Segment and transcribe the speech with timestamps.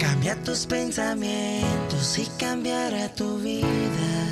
[0.00, 4.30] Cambia tus pensamientos y cambiará tu vida.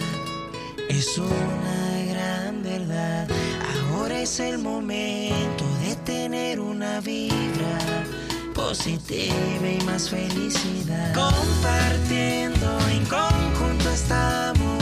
[0.88, 3.29] Es una gran verdad.
[3.92, 7.78] Ahora es el momento de tener una vibra
[8.54, 11.12] positiva y más felicidad.
[11.14, 14.81] Compartiendo en conjunto estamos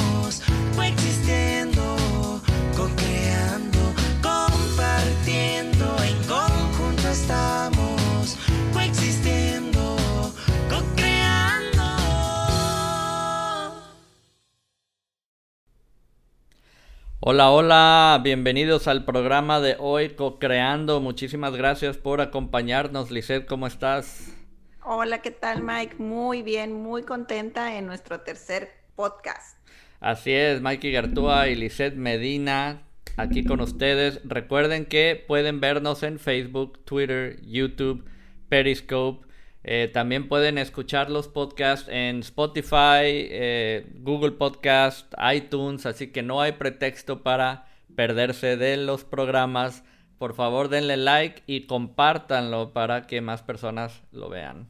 [17.32, 21.00] Hola, hola, bienvenidos al programa de hoy Co-Creando.
[21.00, 23.12] Muchísimas gracias por acompañarnos.
[23.12, 24.36] Lisette, ¿cómo estás?
[24.82, 25.94] Hola, ¿qué tal Mike?
[25.98, 29.56] Muy bien, muy contenta en nuestro tercer podcast.
[30.00, 32.82] Así es, Mikey Gartúa y Lisette Medina
[33.16, 34.20] aquí con ustedes.
[34.24, 38.04] Recuerden que pueden vernos en Facebook, Twitter, YouTube,
[38.48, 39.24] Periscope.
[39.62, 46.40] Eh, también pueden escuchar los podcasts en Spotify, eh, Google Podcast, iTunes, así que no
[46.40, 49.84] hay pretexto para perderse de los programas.
[50.18, 54.68] Por favor, denle like y compártanlo para que más personas lo vean.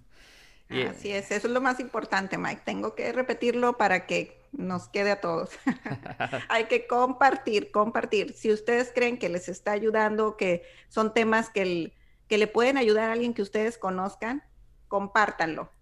[0.68, 2.62] Así es, eso es lo más importante, Mike.
[2.64, 5.50] Tengo que repetirlo para que nos quede a todos.
[6.48, 8.34] Hay que compartir, compartir.
[8.34, 11.92] Si ustedes creen que les está ayudando, que son temas que
[12.28, 14.44] le pueden ayudar a alguien que ustedes conozcan,
[14.90, 15.72] compártanlo.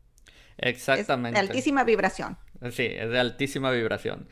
[0.59, 1.41] Es Exactamente.
[1.41, 2.39] de altísima vibración.
[2.71, 4.29] Sí, es de altísima vibración.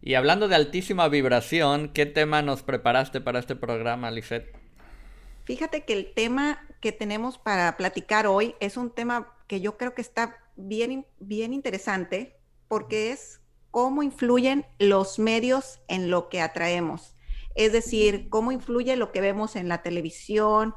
[0.00, 4.56] Y hablando de altísima vibración, ¿qué tema nos preparaste para este programa, Lisette?
[5.44, 9.94] Fíjate que el tema que tenemos para platicar hoy es un tema que yo creo
[9.94, 12.36] que está bien, bien interesante
[12.68, 17.14] porque es cómo influyen los medios en lo que atraemos.
[17.54, 20.74] Es decir, cómo influye lo que vemos en la televisión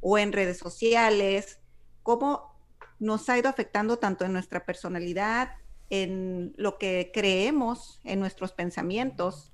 [0.00, 1.60] o en redes sociales,
[2.02, 2.55] cómo
[2.98, 5.52] nos ha ido afectando tanto en nuestra personalidad,
[5.90, 9.52] en lo que creemos, en nuestros pensamientos,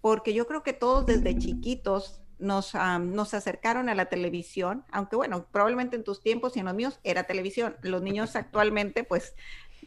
[0.00, 5.16] porque yo creo que todos desde chiquitos nos, am, nos acercaron a la televisión, aunque
[5.16, 7.76] bueno, probablemente en tus tiempos y en los míos era televisión.
[7.82, 9.34] Los niños actualmente pues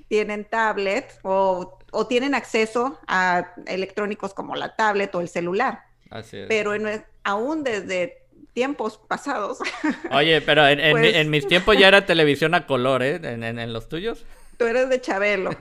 [0.10, 6.38] tienen tablet o, o tienen acceso a electrónicos como la tablet o el celular, Así
[6.38, 6.48] es.
[6.48, 8.21] pero en- aún desde
[8.54, 9.60] tiempos pasados,
[10.12, 13.20] Oye, pero en, en mi- Pues- en mis tiempos ya era televisión a color, ¿eh?
[13.24, 14.26] ¿En, los tuyos?
[14.58, 15.50] tú eres de Chabelo,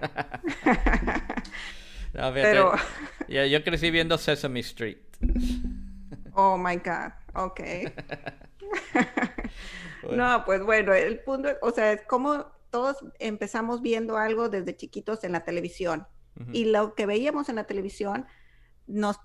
[2.13, 2.73] No, fíjate, pero,
[3.29, 4.99] yo, yo crecí viendo Sesame Street.
[6.35, 7.61] oh my God, ok.
[10.13, 15.25] No, pues bueno, el punto, o sea, es como todos empezamos viendo algo desde chiquitos
[15.25, 16.07] en la televisión
[16.53, 18.27] y lo que veíamos en la televisión
[18.87, 19.19] nos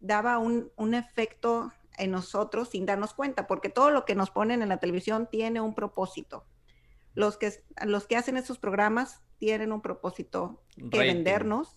[0.00, 4.62] daba un, un efecto en nosotros sin darnos cuenta, porque todo lo que nos ponen
[4.62, 6.44] en la televisión tiene un propósito.
[7.14, 7.52] Los que,
[7.84, 10.98] los que hacen esos programas tienen un propósito que Rating.
[10.98, 11.76] vendernos.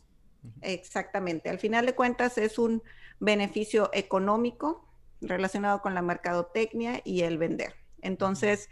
[0.62, 1.50] Exactamente.
[1.50, 2.82] Al final de cuentas es un
[3.20, 4.88] beneficio económico
[5.22, 7.76] relacionado con la mercadotecnia y el vender.
[8.02, 8.70] Entonces,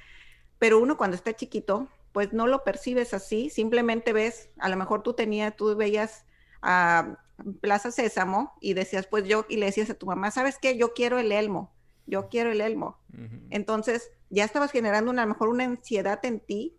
[0.59, 5.03] pero uno cuando está chiquito, pues no lo percibes así, simplemente ves, a lo mejor
[5.03, 6.25] tú tenías, tú veías
[6.65, 7.19] a
[7.61, 10.77] Plaza Sésamo y decías, pues yo, y le decías a tu mamá, ¿sabes qué?
[10.77, 11.71] Yo quiero el elmo,
[12.07, 12.97] yo quiero el elmo.
[13.51, 16.75] Entonces, ya estabas generando una, a lo mejor una ansiedad en ti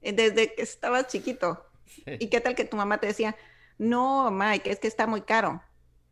[0.00, 1.64] eh, desde que estabas chiquito.
[1.84, 2.16] Sí.
[2.18, 3.36] ¿Y qué tal que tu mamá te decía,
[3.78, 5.62] no, Mike, es que está muy caro?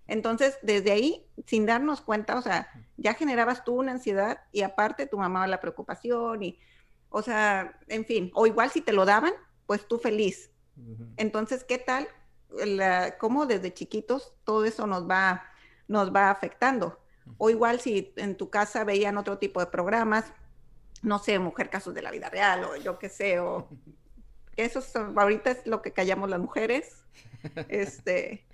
[0.07, 5.07] Entonces, desde ahí, sin darnos cuenta, o sea, ya generabas tú una ansiedad y aparte
[5.07, 6.59] tu mamá la preocupación y,
[7.09, 9.33] o sea, en fin, o igual si te lo daban,
[9.67, 10.51] pues tú feliz.
[11.17, 12.07] Entonces, ¿qué tal?
[12.65, 15.45] La, cómo desde chiquitos todo eso nos va,
[15.89, 17.01] nos va afectando.
[17.39, 20.33] O igual si en tu casa veían otro tipo de programas,
[21.03, 23.69] no sé, Mujer Casos de la Vida Real o yo qué sé, o
[24.57, 27.05] eso es- ahorita es lo que callamos las mujeres,
[27.69, 28.47] este,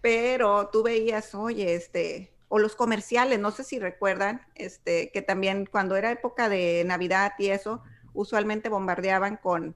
[0.00, 5.66] pero tú veías, oye, este, o los comerciales, no sé si recuerdan, este, que también
[5.66, 7.82] cuando era época de Navidad y eso,
[8.12, 9.74] usualmente bombardeaban con,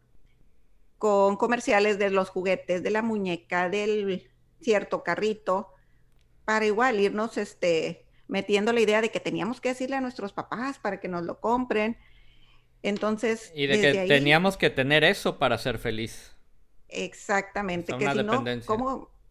[1.00, 4.31] con comerciales de los juguetes, de la muñeca, del
[4.61, 5.73] cierto carrito,
[6.44, 10.79] para igual irnos, este, metiendo la idea de que teníamos que decirle a nuestros papás
[10.79, 11.97] para que nos lo compren.
[12.82, 16.37] Entonces, Y de desde que ahí- teníamos que tener eso para ser feliz.
[16.88, 18.44] Exactamente, que si no,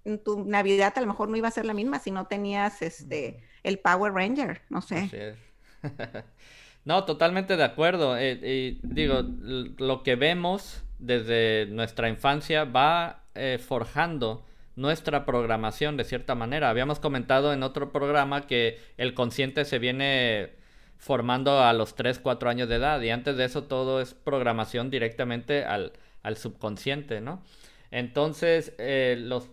[0.06, 2.82] en tu Navidad a lo mejor no iba a ser la misma si no tenías
[2.82, 4.96] este el Power Ranger, no sé.
[4.98, 5.38] Así es.
[6.86, 8.18] No, totalmente de acuerdo.
[8.18, 16.04] Eh, y digo, lo que vemos desde nuestra infancia va eh, forjando nuestra programación de
[16.04, 16.70] cierta manera.
[16.70, 20.52] Habíamos comentado en otro programa que el consciente se viene
[20.98, 23.02] formando a los 3, 4 años de edad.
[23.02, 25.94] Y antes de eso todo es programación directamente al,
[26.36, 27.42] subconsciente, ¿no?
[27.92, 29.50] Entonces, eh, los,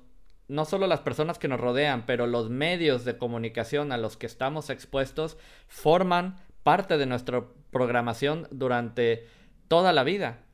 [0.49, 4.27] no solo las personas que nos rodean, pero los medios de comunicación a los que
[4.27, 5.39] estamos expuestos
[5.69, 9.27] forman parte de nuestra programación durante
[9.69, 10.46] toda la vida.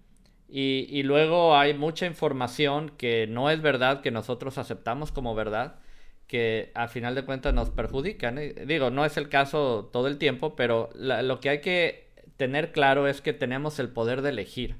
[0.55, 5.77] Y, luego hay mucha información que no es verdad, que nosotros aceptamos como verdad,
[6.27, 8.39] que a final de cuentas nos perjudican.
[8.67, 13.09] Digo, no es el caso todo el tiempo, pero lo que hay que tener claro
[13.09, 14.77] es que tenemos el poder de elegir.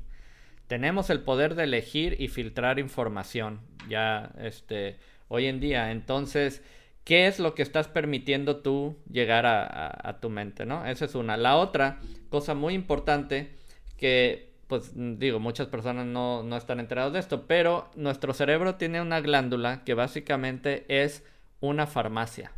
[0.67, 4.99] Tenemos el poder de elegir y filtrar información ya este,
[5.29, 5.91] hoy en día.
[5.91, 6.63] Entonces,
[7.05, 10.67] ¿qué es lo que estás permitiendo tú llegar a, tu mente?
[10.67, 10.85] ¿no?
[10.85, 11.39] Esa es una.
[11.39, 11.99] La otra
[12.29, 13.55] cosa muy importante
[13.97, 19.03] que pues digo, muchas personas no, no, están enterados de esto, pero nuestro cerebro tiene
[19.03, 21.27] una glándula que básicamente es
[21.61, 22.53] una farmacia.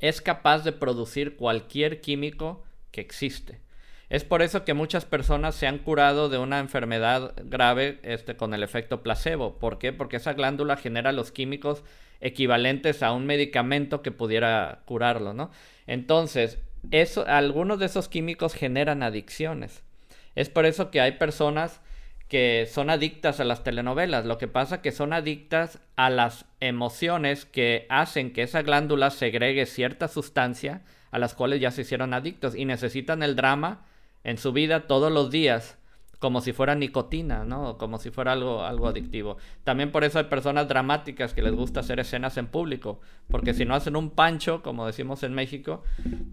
[0.00, 3.60] Es capaz de producir cualquier químico que existe.
[4.08, 8.52] Es por eso que muchas personas se han curado de una enfermedad grave este, con
[8.52, 9.60] el efecto placebo.
[9.60, 9.92] ¿Por qué?
[9.92, 11.84] Porque esa glándula genera los químicos
[12.20, 15.52] equivalentes a un medicamento que pudiera curarlo, ¿no?
[15.86, 16.58] Entonces,
[16.90, 19.84] eso, algunos de esos químicos generan adicciones.
[20.34, 21.80] Es por eso que hay personas
[22.28, 24.26] que son adictas a las telenovelas.
[24.26, 29.64] Lo que pasa que son adictas a las emociones que hacen que esa glándula segregue
[29.66, 33.86] cierta sustancia a las cuales ya se hicieron adictos y necesitan el drama
[34.24, 35.77] en su vida todos los días
[36.18, 37.78] como si fuera nicotina, ¿no?
[37.78, 39.36] Como si fuera algo, algo adictivo.
[39.62, 43.64] También por eso hay personas dramáticas que les gusta hacer escenas en público, porque si
[43.64, 45.84] no hacen un pancho, como decimos en México,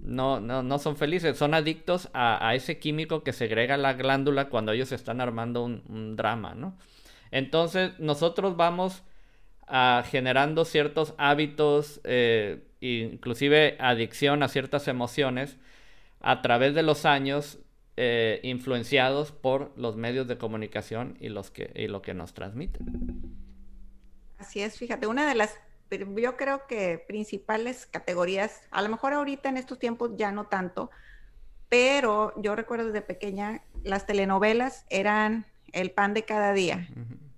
[0.02, 4.72] no, no, no son felices, son adictos a, ese químico que segrega la glándula cuando
[4.72, 6.78] ellos están armando un, drama, ¿no?
[7.32, 9.04] Entonces nosotros vamos
[9.68, 15.58] a generando ciertos hábitos, eh, inclusive adicción a ciertas emociones,
[16.22, 17.60] a través de los años
[17.98, 22.86] eh, influenciados por los medios de comunicación y, los que, y lo que nos transmiten.
[24.38, 25.58] Así es, fíjate, una de las,
[25.90, 30.92] yo creo que principales categorías, a lo mejor ahorita en estos tiempos ya no tanto,
[31.70, 36.88] pero yo recuerdo desde pequeña, las telenovelas eran el pan de cada día.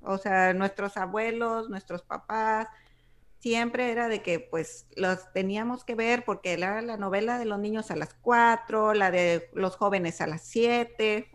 [0.01, 2.67] O sea, nuestros abuelos, nuestros papás,
[3.39, 7.59] siempre era de que pues los teníamos que ver porque era la novela de los
[7.59, 11.31] niños a las 4, la de los jóvenes a las 7,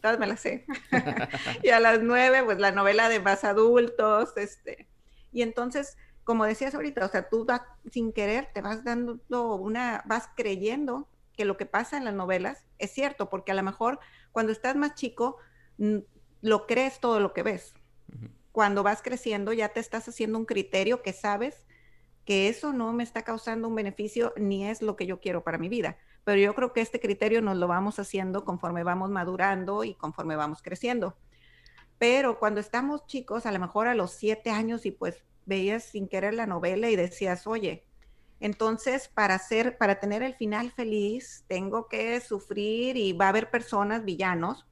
[0.00, 0.66] todas me las sé,
[1.62, 4.88] y a las 9 pues la novela de más adultos, este,
[5.32, 7.46] y entonces, como decías ahorita, o sea, tú
[7.90, 9.20] sin querer te vas dando
[9.56, 13.62] una, vas creyendo que lo que pasa en las novelas es cierto, porque a lo
[13.62, 13.98] mejor
[14.32, 15.36] cuando estás más chico,
[16.40, 17.74] lo crees todo lo que ves
[18.54, 21.64] cuando vas creciendo ya te estás haciendo un criterio que sabes
[22.24, 25.58] que eso no me está causando un beneficio ni es lo que yo quiero para
[25.58, 25.98] mi vida.
[26.22, 30.36] Pero yo creo que este criterio nos lo vamos haciendo conforme vamos madurando y conforme
[30.36, 31.16] vamos creciendo.
[31.98, 36.06] Pero cuando estamos chicos, a lo mejor a los siete años y pues veías sin
[36.06, 37.84] querer la novela y decías, oye,
[38.38, 43.50] entonces para hacer, para tener el final feliz, tengo que sufrir y va a haber
[43.50, 44.64] personas villanos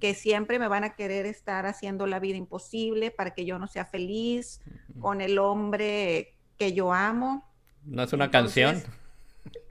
[0.00, 3.66] que siempre me van a querer estar haciendo la vida imposible para que yo no
[3.66, 4.60] sea feliz
[5.00, 7.48] con el hombre que yo amo.
[7.84, 8.82] ¿No es una canción?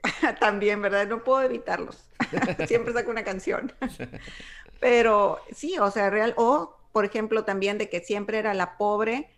[0.40, 1.06] También, ¿verdad?
[1.08, 2.04] No puedo evitarlos.
[2.66, 3.72] siempre saco una canción.
[4.80, 6.34] Pero sí, o sea, real.
[6.36, 9.30] O, por ejemplo, también de que siempre era la pobre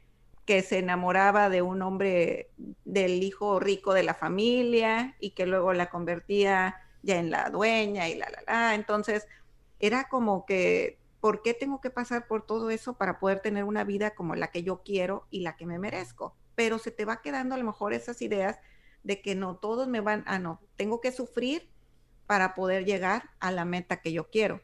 [0.46, 2.50] que se enamoraba de un hombre,
[2.84, 8.08] del hijo rico de la familia y que luego la convertía ya en la dueña
[8.08, 8.74] y la, la, la.
[8.74, 9.26] Entonces,
[9.86, 13.84] era como que, ¿por qué tengo que pasar por todo eso para poder tener una
[13.84, 16.34] vida como la que yo quiero y la que me merezco?
[16.54, 18.58] Pero se te va quedando a lo mejor esas ideas
[19.02, 21.70] de que no todos me van, ah, no, tengo que sufrir
[22.26, 24.62] para poder llegar a la meta que yo quiero.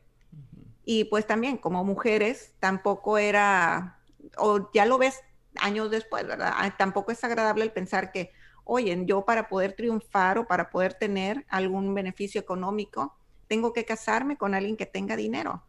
[0.85, 4.01] Y pues también como mujeres tampoco era,
[4.39, 5.21] o ya lo ves
[5.57, 6.53] años después, ¿verdad?
[6.57, 8.33] Ah, tampoco es agradable el pensar que,
[8.65, 13.20] oye, yo para poder triunfar o para poder tener algún beneficio económico,
[13.51, 15.65] tengo que casarme con alguien que tenga dinero.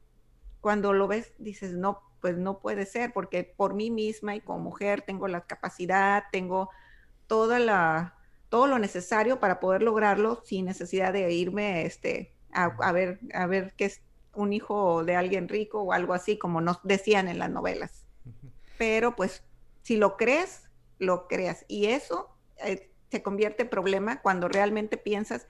[0.62, 4.60] Cuando lo ves, dices, no, pues no puede ser, porque por mí misma y como
[4.60, 6.70] mujer tengo la capacidad, tengo
[7.26, 8.20] toda la,
[8.50, 13.74] todo lo necesario para poder lograrlo sin necesidad de irme este, a, ver, a ver
[13.76, 14.04] qué es
[14.36, 18.06] un hijo de alguien rico o algo así, como nos decían en las novelas.
[18.78, 19.44] Pero pues
[19.82, 20.70] si lo crees,
[21.00, 21.66] lo creas.
[21.68, 22.30] Y eso
[22.64, 25.48] eh, se convierte en problema cuando realmente piensas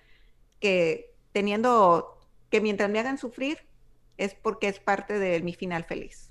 [0.62, 2.21] que teniendo
[2.52, 3.58] que mientras me hagan sufrir
[4.18, 6.30] es porque es parte de mi final feliz.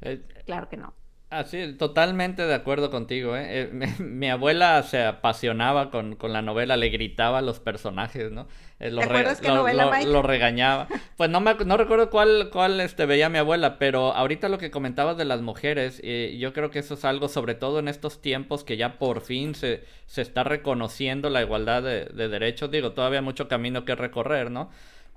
[0.00, 0.94] Eh, claro que no.
[1.30, 3.36] Así, totalmente de acuerdo contigo.
[3.36, 3.70] ¿eh?
[3.72, 8.48] eh mi, abuela se apasionaba con, la novela, le gritaba a los personajes, ¿no?
[8.80, 10.88] Eh, lo, ¿Te novela, lo, regañaba.
[11.16, 14.72] Pues no me no recuerdo cuál, cuál este, veía mi abuela, pero ahorita lo que
[14.72, 18.20] comentabas de las mujeres, eh, yo creo que eso es algo, sobre todo en estos
[18.20, 22.72] tiempos que ya por fin se, se está reconociendo la igualdad de, de derechos.
[22.72, 24.70] Digo, todavía mucho camino que recorrer, ¿no?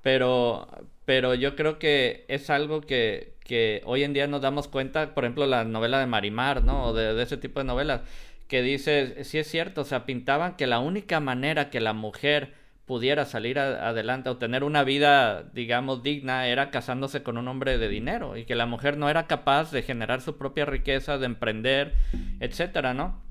[0.03, 0.67] Pero,
[1.05, 5.23] pero yo creo que es algo que, que hoy en día nos damos cuenta, por
[5.23, 6.87] ejemplo, la novela de Marimar, ¿no?
[6.87, 8.01] O de, ese tipo de novelas,
[8.47, 12.53] que dice, sí es cierto, o sea, pintaban que la única manera que la mujer
[12.85, 17.87] pudiera salir adelante o tener una vida, digamos, digna era casándose con un hombre de
[17.87, 21.93] dinero y que la mujer no era capaz de generar su propia riqueza, de emprender,
[22.41, 23.22] etcétera, ¿no?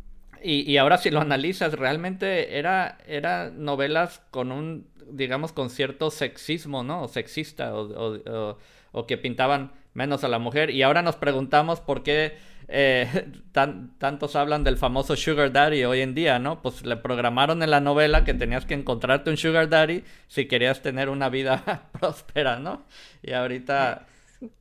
[0.42, 6.10] Y, y ahora si lo analizas, realmente era, era novelas con un digamos, con cierto
[6.10, 7.02] sexismo, ¿no?
[7.02, 8.56] O sexista, o,
[8.92, 10.70] o, que pintaban menos a la mujer.
[10.70, 12.36] Y ahora nos preguntamos por qué
[12.68, 13.30] eh,
[13.98, 16.62] tantos hablan del famoso Sugar Daddy hoy en día, ¿no?
[16.62, 20.82] Pues le programaron en la novela que tenías que encontrarte un Sugar Daddy si querías
[20.82, 22.84] tener una vida próspera, ¿no?
[23.22, 24.06] Y ahorita,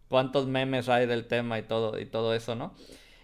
[0.10, 2.76] ¿cuántos memes hay del tema y todo, y todo eso, ¿no?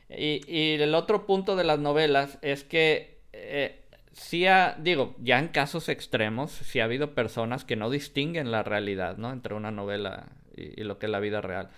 [0.10, 3.84] Y, y el otro punto de las novelas es que eh,
[4.18, 8.64] sí ha, digo, ya en casos extremos, sí ha habido personas que no distinguen la
[8.64, 9.32] realidad, ¿no?
[9.32, 11.70] Entre una novela y, lo que es la vida real.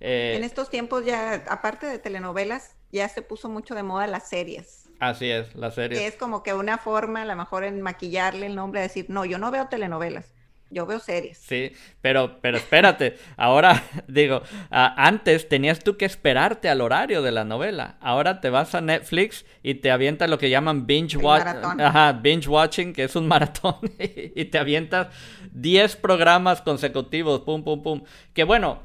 [0.00, 4.28] Eh, en estos tiempos ya, aparte de telenovelas, ya se puso mucho de moda las
[4.28, 4.88] series.
[5.00, 6.00] Así es, las series.
[6.00, 9.24] Que es como que una forma, a lo mejor en maquillarle el nombre, decir, no,
[9.24, 10.32] yo no veo telenovelas.
[10.70, 11.38] Yo veo series.
[11.38, 11.72] Sí,
[12.02, 17.96] pero, pero espérate, ahora digo, antes tenías tú que esperarte al horario de la novela.
[18.00, 22.48] Ahora te vas a Netflix y te avientas lo que llaman binge, watching, Ajá, binge
[22.48, 25.08] watching, que es un maratón, y te avientas
[25.52, 28.02] 10 programas consecutivos, pum, pum, pum.
[28.34, 28.80] Que bueno,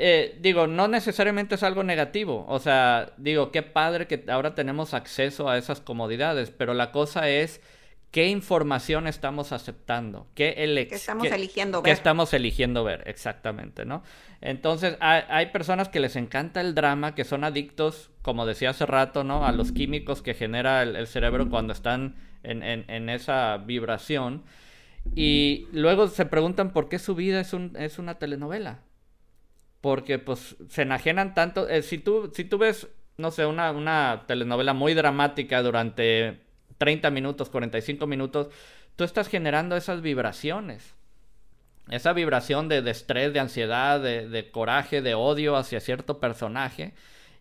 [0.00, 2.46] eh, digo, no necesariamente es algo negativo.
[2.48, 7.28] O sea, digo, qué padre que ahora tenemos acceso a esas comodidades, pero la cosa
[7.28, 7.60] es
[8.10, 10.54] qué información estamos aceptando, qué,
[10.90, 11.84] estamos eligiendo ver.
[11.84, 14.02] ¿Qué estamos eligiendo ver, exactamente, ¿no?
[14.40, 19.24] Entonces, hay, personas que les encanta el drama, que son adictos, como decía hace rato,
[19.24, 19.44] ¿no?
[19.44, 24.44] A los químicos que genera el, cerebro cuando están en, esa vibración.
[25.14, 28.80] Y luego se preguntan por qué su vida es, un, es una telenovela.
[29.80, 31.68] Porque, pues, se enajenan tanto.
[31.68, 36.47] Eh, si, tú, si tú ves, no sé, una, una telenovela muy dramática durante
[36.78, 38.48] 30 minutos, 45 minutos,
[38.96, 40.94] tú estás generando esas vibraciones.
[41.90, 46.94] Esa vibración de, estrés, de ansiedad, de, coraje, de odio hacia cierto personaje.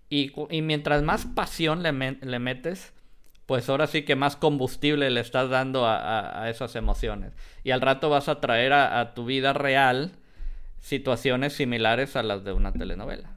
[0.10, 2.94] Y, mientras más pasión le, metes,
[3.46, 7.34] pues ahora sí que más combustible le estás dando a, esas emociones.
[7.64, 10.14] Y al rato vas a traer a, a, tu vida real
[10.80, 13.36] situaciones similares a las de una telenovela.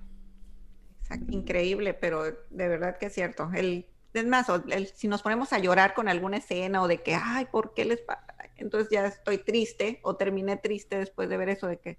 [1.29, 3.51] Increíble, pero de verdad que es cierto.
[3.53, 4.47] El es más,
[4.95, 8.01] si nos ponemos a llorar con alguna escena o de que, ay, ¿por qué les
[8.01, 8.27] pasa?
[8.57, 11.99] Entonces ya estoy triste o terminé triste después de ver eso de que,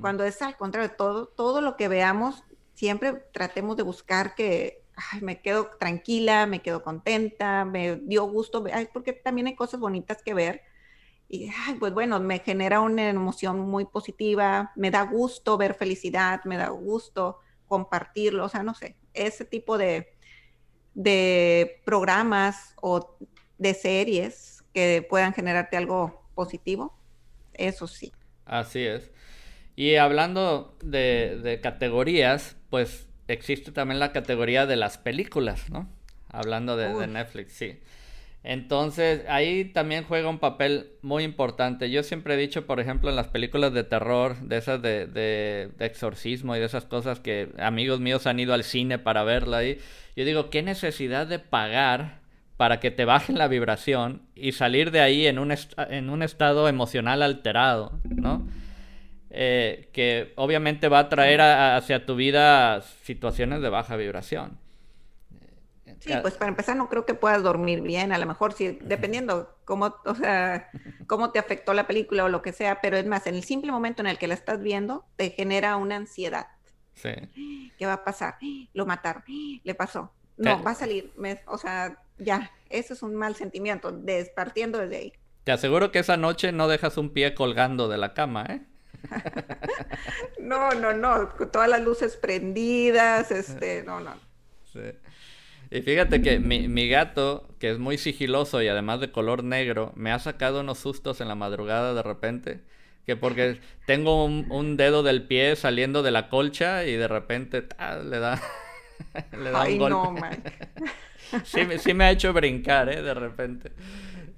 [0.00, 2.44] cuando es al contrario, todo, todo lo que veamos,
[2.74, 8.64] siempre tratemos de buscar que, ay, me quedo tranquila, me quedo contenta, me dio gusto,
[8.72, 10.62] ay, porque también hay cosas bonitas que ver.
[11.28, 16.44] Y, ay, pues bueno, me genera una emoción muy positiva, me da gusto ver felicidad,
[16.44, 20.16] me da gusto compartirlo, o sea, no sé, ese tipo de,
[20.94, 23.16] de programas o
[23.58, 26.96] de series que puedan generarte algo positivo,
[27.54, 28.12] eso sí.
[28.44, 29.10] Así es.
[29.76, 35.88] Y hablando de, categorías, pues existe también la categoría de las películas, ¿no?
[36.28, 37.80] Hablando de, de Netflix, sí.
[38.42, 41.90] Entonces, ahí también juega un papel muy importante.
[41.90, 45.70] Yo siempre he dicho, por ejemplo, en las películas de terror, de esas de, de,
[45.80, 49.78] exorcismo y de esas cosas que amigos míos han ido al cine para verla ahí.
[50.16, 52.20] Yo digo, ¿qué necesidad de pagar
[52.56, 55.54] para que te bajen la vibración y salir de ahí en un,
[55.88, 58.46] en un estado emocional alterado, ¿no?
[59.30, 64.59] Eh, que obviamente va a traer hacia tu vida situaciones de baja vibración.
[66.00, 69.54] Sí, pues para empezar no creo que puedas dormir bien, a lo mejor sí, dependiendo
[69.66, 70.70] cómo, o sea,
[71.06, 73.70] cómo te afectó la película o lo que sea, pero es más, en el simple
[73.70, 76.46] momento en el que la estás viendo, te genera una ansiedad.
[76.94, 77.72] Sí.
[77.78, 78.38] ¿Qué va a pasar?
[78.72, 79.22] Lo mataron,
[79.62, 80.10] le pasó.
[80.38, 81.12] No, va a salir,
[81.46, 83.94] o sea, ya, eso es un mal sentimiento,
[84.34, 85.12] partiendo desde ahí.
[85.44, 88.62] Te aseguro que esa noche no dejas un pie colgando de la cama, ¿eh?
[90.40, 94.14] no, no, no, todas las luces prendidas, este, no, no.
[94.72, 94.80] Sí.
[95.70, 99.92] Y fíjate que mi, mi, gato, que es muy sigiloso y además de color negro,
[99.94, 102.60] me ha sacado unos sustos en la madrugada de repente.
[103.06, 107.66] Que porque tengo un, dedo del pie saliendo de la colcha y de repente
[108.04, 108.40] le da
[109.32, 110.10] Le da Ay, un no, golpe.
[110.12, 110.54] Mike.
[111.44, 113.02] sí, me- sí me ha hecho brincar, ¿eh?
[113.02, 113.72] De repente.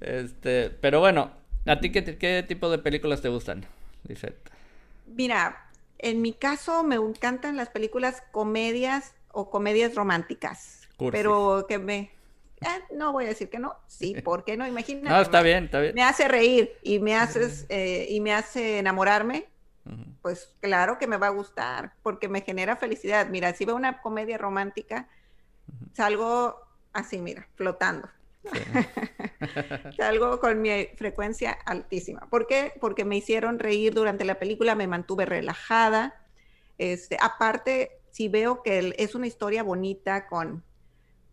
[0.01, 1.31] Este, pero bueno,
[1.65, 3.65] ¿a ti qué, qué tipo de películas te gustan,
[4.07, 4.49] Lisette?
[5.05, 11.19] Mira, en mi caso me encantan las películas comedias o comedias románticas, Cursis.
[11.19, 12.11] pero que me...
[12.61, 14.67] eh, no voy a decir que no, sí, ¿por qué no?
[14.67, 15.09] Imagínate.
[15.09, 15.95] No, está bien, está bien.
[15.95, 19.47] Me hace reír y me haces eh, y me hace enamorarme,
[20.21, 23.27] pues claro que me va a gustar, porque me genera felicidad.
[23.27, 25.09] Mira, si veo una comedia romántica,
[25.93, 26.55] salgo
[26.93, 28.07] así, mira, flotando.
[28.43, 28.59] Sí.
[29.97, 32.27] Salgo con mi frecuencia altísima.
[32.29, 32.73] ¿Por qué?
[32.81, 36.21] Porque me hicieron reír durante la película, me mantuve relajada.
[36.77, 40.61] Este, aparte, si veo que es una historia bonita con,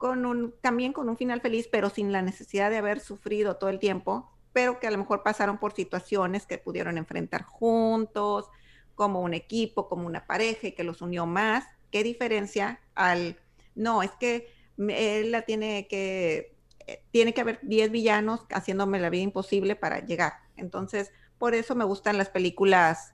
[0.00, 3.69] con un, también con un final feliz, pero sin la necesidad de haber sufrido todo
[3.69, 8.49] el tiempo, pero que a lo mejor pasaron por situaciones que pudieron enfrentar juntos,
[8.95, 11.66] como un equipo, como una pareja y que los unió más.
[11.90, 13.38] ¿Qué diferencia al,
[13.75, 19.11] no, es que él la tiene que, eh, tiene que haber 10 villanos haciéndome la
[19.11, 20.33] vida imposible para llegar.
[20.57, 23.12] Entonces, por eso me gustan las películas,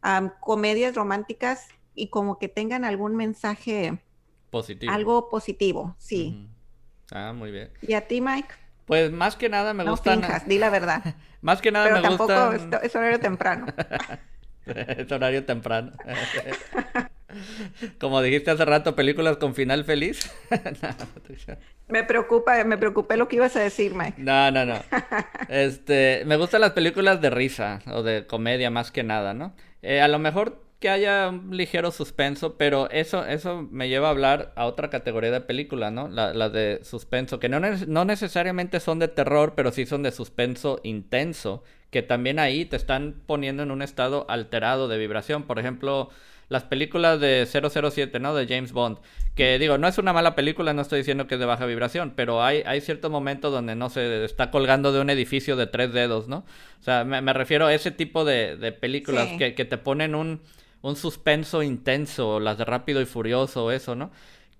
[0.00, 4.00] am, comedias románticas y como que tengan algún mensaje,
[4.50, 4.92] Positivo.
[4.92, 6.48] algo positivo, sí.
[7.12, 7.70] Ah, muy bien.
[7.82, 8.48] ¿Y a ti, Mike?
[8.86, 10.20] Pues más que nada me no gustan.
[10.20, 11.02] finjas, di la verdad.
[11.42, 12.74] Más que nada Pero me tampoco gustan.
[12.82, 13.66] es, es horario temprano.
[14.66, 15.92] es horario temprano.
[17.98, 20.30] Como dijiste hace rato, películas con final feliz.
[21.88, 24.14] Me preocupa, me preocupé lo que ibas a decir, Mike.
[24.18, 24.74] No, no, no.
[25.48, 29.54] Este, me gustan las películas de risa o de comedia más que nada, ¿no?
[29.82, 34.10] Eh, a lo mejor que haya un ligero suspenso, pero eso, eso me lleva a
[34.10, 36.08] hablar a otra categoría de película, ¿no?
[36.08, 40.02] La, la de suspenso, que no, ne- no necesariamente son de terror, pero sí son
[40.02, 45.42] de suspenso intenso, que también ahí te están poniendo en un estado alterado de vibración.
[45.42, 46.08] Por ejemplo,
[46.48, 48.34] las películas de 007, ¿no?
[48.34, 48.98] De James Bond.
[49.34, 52.14] Que digo, no es una mala película, no estoy diciendo que es de baja vibración,
[52.16, 55.92] pero hay, hay ciertos momentos donde no se está colgando de un edificio de tres
[55.92, 56.38] dedos, ¿no?
[56.80, 59.36] O sea, me, me refiero a ese tipo de, de películas Sí.
[59.38, 60.40] que, que te ponen un,
[60.82, 64.10] un suspenso intenso, las de Rápido y Furioso, eso, ¿no?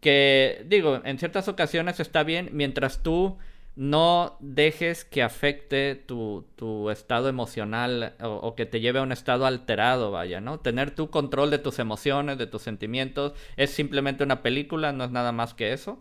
[0.01, 3.39] Que digo, en ciertas ocasiones está bien mientras tú
[3.77, 9.47] no dejes que afecte tu, tu estado emocional o, que te lleve a un estado
[9.47, 10.61] alterado, vaya, ¿no?
[10.61, 15.11] Tener tu control de tus emociones, de tus sentimientos, es simplemente una película, no es
[15.11, 15.99] nada más que eso.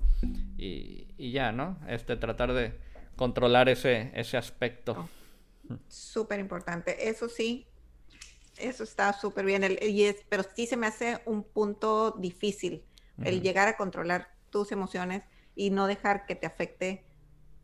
[0.58, 1.78] Y, y ya, ¿no?
[1.88, 2.74] Este, tratar de
[3.16, 5.08] controlar ese, ese aspecto.
[5.88, 7.10] Súper importante.
[7.10, 7.68] Eso sí,
[8.60, 9.64] eso está súper bien.
[9.64, 12.84] El- y es, pero sí se me hace un punto difícil
[13.24, 15.24] el llegar a controlar tus emociones
[15.56, 17.04] y no dejar que te afecte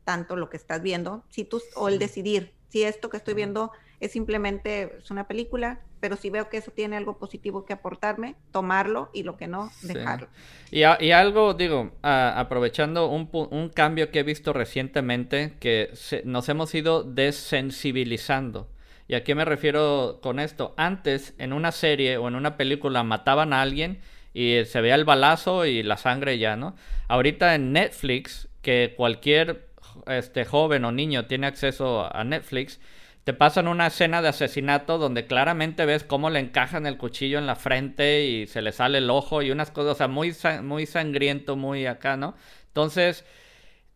[0.03, 1.23] tanto lo que estás viendo.
[1.29, 5.79] Si tú, o el decidir, si esto que estoy viendo es simplemente es una película,
[6.01, 9.69] pero si veo que eso tiene algo positivo que aportarme, tomarlo y lo que no,
[9.69, 9.88] Sí.
[9.93, 10.27] dejarlo.
[10.69, 15.89] Y, a- y algo, digo, a- aprovechando un, un cambio que he visto recientemente, que
[15.93, 18.69] se- nos hemos ido desensibilizando.
[19.08, 20.74] ¿Y a qué me refiero con esto?
[20.78, 24.00] Antes, en una serie o en una película mataban a alguien
[24.34, 26.76] y se veía el balazo y la sangre ya, ¿no?
[27.08, 29.68] Ahorita en Netflix, que cualquier
[30.08, 32.80] este, joven o niño tiene acceso a Netflix,
[33.24, 37.48] te pasan una escena de asesinato donde claramente ves cómo le encajan el cuchillo en
[37.48, 40.86] la frente y se le sale el ojo y unas cosas, o sea, muy, muy
[40.86, 42.36] sangriento, muy acá, ¿no?
[42.68, 43.26] Entonces,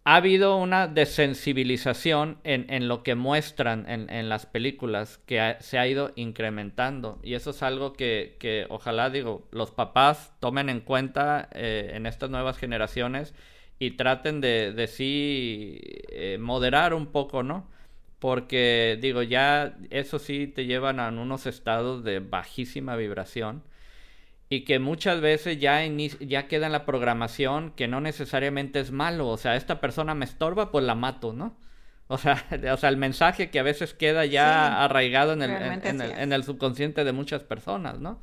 [0.09, 6.13] ha habido una desensibilización en, lo que muestran en, las películas que se ha ido
[6.15, 7.19] incrementando.
[7.21, 12.31] Y eso es algo que, ojalá, digo, los papás tomen en cuenta eh, en estas
[12.31, 13.35] nuevas generaciones
[13.77, 17.69] y traten de, de sí eh, moderar un poco, ¿no?
[18.17, 23.61] Porque, digo, ya eso sí te llevan a unos estados de bajísima vibración
[24.49, 29.27] y que muchas veces ya, ya queda en la programación que no necesariamente es malo.
[29.27, 31.55] O sea, esta persona me estorba, pues la mato, ¿no?
[32.07, 35.51] O sea, o sea el mensaje que a veces queda ya Sí, arraigado en el,
[35.51, 36.17] en, el, es.
[36.17, 38.21] en el subconsciente de muchas personas, ¿no?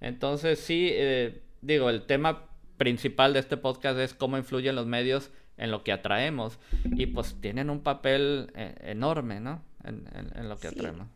[0.00, 5.30] Entonces sí, eh, digo, el tema principal de este podcast es cómo influyen los medios
[5.56, 6.58] en lo que atraemos.
[6.92, 9.62] Y pues tienen un papel eh, enorme, ¿no?
[9.84, 10.76] En, en- lo que Sí.
[10.78, 11.08] atraemos.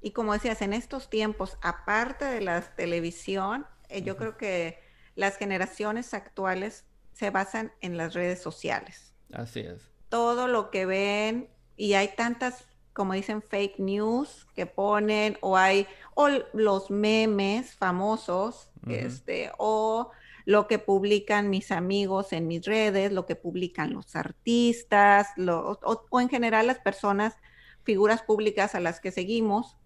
[0.00, 3.66] Y como decías, en estos tiempos, aparte de la televisión,
[4.02, 4.20] yo Ujú.
[4.20, 4.78] creo que
[5.14, 9.14] las generaciones actuales se basan en las redes sociales.
[9.32, 9.90] Así es.
[10.08, 15.86] Todo lo que ven, y hay tantas, como dicen, fake news que ponen, o hay,
[16.14, 20.10] o los memes famosos, este, o
[20.44, 26.06] lo que publican mis amigos en mis redes, lo que publican los artistas, lo- o,
[26.10, 27.34] o en general las personas,
[27.82, 29.76] figuras públicas a las que seguimos,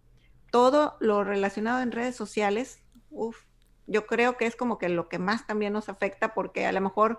[0.51, 3.45] todo lo relacionado en redes sociales, uf,
[3.89, 6.81] Yo creo que es como que lo que más también nos afecta porque a lo
[6.81, 7.19] mejor,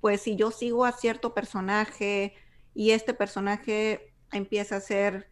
[0.00, 2.34] pues si yo sigo a cierto personaje
[2.74, 5.30] y este personaje empieza a hacer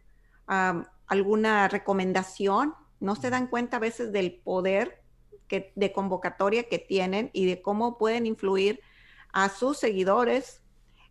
[1.07, 5.03] alguna recomendación, no se dan cuenta a veces del poder
[5.75, 8.79] de convocatoria que tienen y de cómo pueden influir
[9.33, 10.63] a sus seguidores.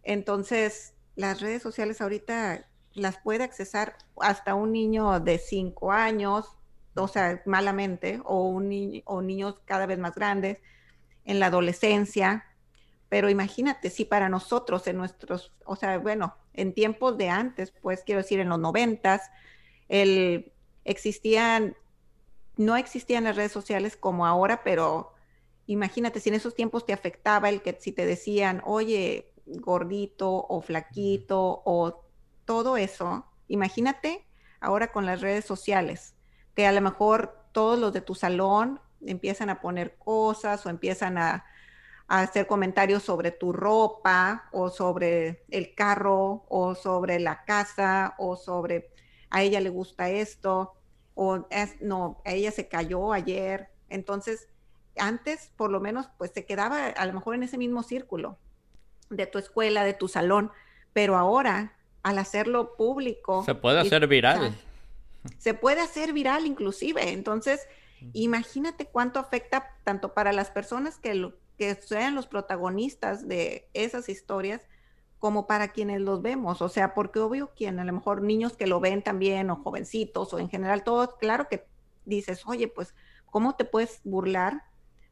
[0.03, 6.59] Entonces, las redes sociales ahorita las puede accesar hasta un niño de cinco años,
[6.95, 10.59] o sea, malamente, o, un o niños cada vez más grandes
[11.25, 12.45] en la adolescencia.
[13.09, 18.03] Pero imagínate, si para nosotros en nuestros, o sea, bueno, en tiempos de antes, pues
[18.05, 19.31] quiero decir, en los noventas,
[19.89, 20.53] el,
[20.85, 21.77] existían,
[22.57, 25.13] no existían las redes sociales como ahora, pero
[25.67, 30.61] imagínate si en esos tiempos te afectaba el que si te decían, oye, gordito o
[30.61, 32.05] flaquito o
[32.45, 34.25] todo eso, imagínate
[34.61, 36.15] ahora con las redes sociales,
[36.55, 41.19] que a lo mejor todos los de tu salón empiezan a poner cosas o empiezan
[41.19, 41.45] a,
[42.09, 48.91] hacer comentarios sobre tu ropa o sobre el carro o sobre la casa o sobre
[49.31, 50.75] a ella le gusta esto
[51.15, 53.69] o es, no, a ella se cayó ayer.
[53.89, 54.49] Entonces,
[54.99, 58.37] antes por lo menos pues se quedaba a lo mejor en ese mismo círculo
[59.09, 60.51] de tu escuela, de tu salón,
[60.93, 63.43] pero ahora al hacerlo público...
[63.45, 64.55] Se puede hacer viral.
[65.39, 67.13] Se puede hacer viral inclusive.
[67.13, 67.67] Entonces,
[68.13, 74.63] imagínate cuánto afecta tanto para las personas que, que sean los protagonistas de esas historias
[75.19, 76.63] como para quienes los vemos.
[76.63, 80.33] O sea, porque obvio quien a lo mejor niños que lo ven también o jovencitos
[80.33, 81.65] o en general todos, claro que
[82.05, 82.95] dices, oye, pues,
[83.27, 84.65] ¿cómo te puedes burlar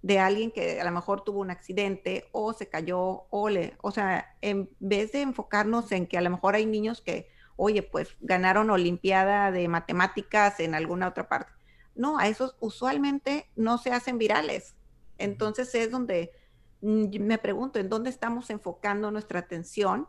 [0.02, 3.90] de alguien que a lo mejor tuvo un accidente o se cayó o le, o
[3.90, 7.28] sea, en vez de enfocarnos en que a lo mejor hay niños que,
[7.62, 11.52] oye, pues ganaron Olimpiada de Matemáticas en alguna otra parte.
[11.94, 14.74] No, a esos usualmente no se hacen virales.
[15.18, 16.32] Entonces es donde
[16.80, 20.08] mm, me pregunto, ¿en dónde estamos enfocando nuestra atención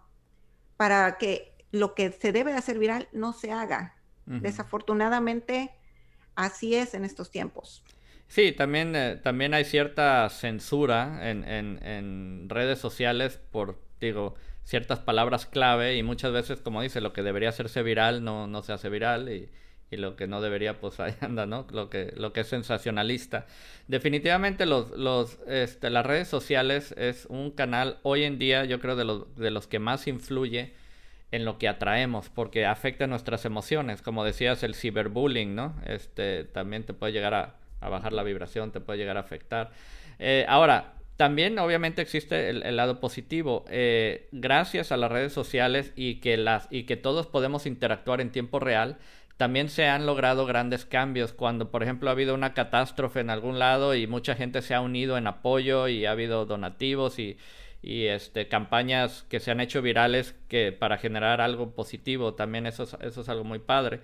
[0.78, 3.98] para que lo que se debe de hacer viral no se haga?
[4.26, 5.72] Desafortunadamente,
[6.36, 7.84] así es en estos tiempos.
[8.28, 15.00] Sí, también, eh, también hay cierta censura en, en, en, redes sociales por, digo, ciertas
[15.00, 18.74] palabras clave y muchas veces, como dice, lo que debería hacerse viral no, no se
[18.74, 19.50] hace viral y,
[19.89, 21.67] y lo que no debería, pues ahí anda, ¿no?
[21.71, 23.45] Lo que, lo que es sensacionalista.
[23.88, 28.95] Definitivamente los, los, este, las redes sociales es un canal hoy en día, yo creo,
[28.95, 30.74] de los, de los que más influye
[31.32, 34.02] en lo que atraemos, porque afecta nuestras emociones.
[34.02, 35.76] Como decías, el ciberbullying, ¿no?
[35.86, 39.71] Este, también te puede llegar a a bajar la vibración, te puede llegar a afectar.
[40.19, 43.64] Eh, ahora, también obviamente existe el, lado positivo.
[43.70, 48.98] Eh, gracias a las redes sociales y que, todos podemos interactuar en tiempo real,
[49.38, 51.32] también se han logrado grandes cambios.
[51.32, 54.82] Cuando, por ejemplo, ha habido una catástrofe en algún lado y mucha gente se ha
[54.82, 57.38] unido en apoyo y ha habido donativos y,
[57.84, 60.34] este, campañas que se han hecho virales
[60.80, 64.00] para generar algo positivo, también eso eso es algo muy padre.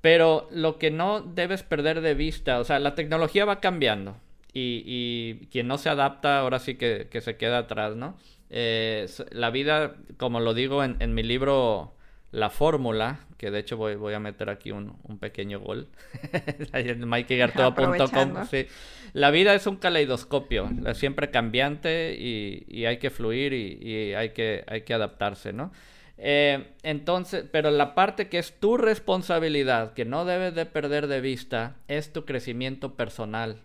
[0.00, 4.14] Pero lo que no debes perder de vista, o sea, la tecnología va cambiando
[4.58, 8.16] y, quien no se adapta ahora sí que, se queda atrás, ¿no?
[8.50, 11.94] Eh, la vida, como lo digo en, mi libro
[12.30, 15.88] La Fórmula, que de hecho voy, voy a meter aquí un, pequeño gol,
[16.72, 18.66] en mikeygartoa.com, sí.
[19.12, 24.64] La vida es un caleidoscopio, siempre cambiante y, hay que fluir y, y, hay, que,
[24.66, 25.72] hay que adaptarse, ¿no?
[26.18, 31.20] Eh, entonces, pero la parte que es tu responsabilidad, que no debes de perder de
[31.20, 33.62] vista, es tu crecimiento personal,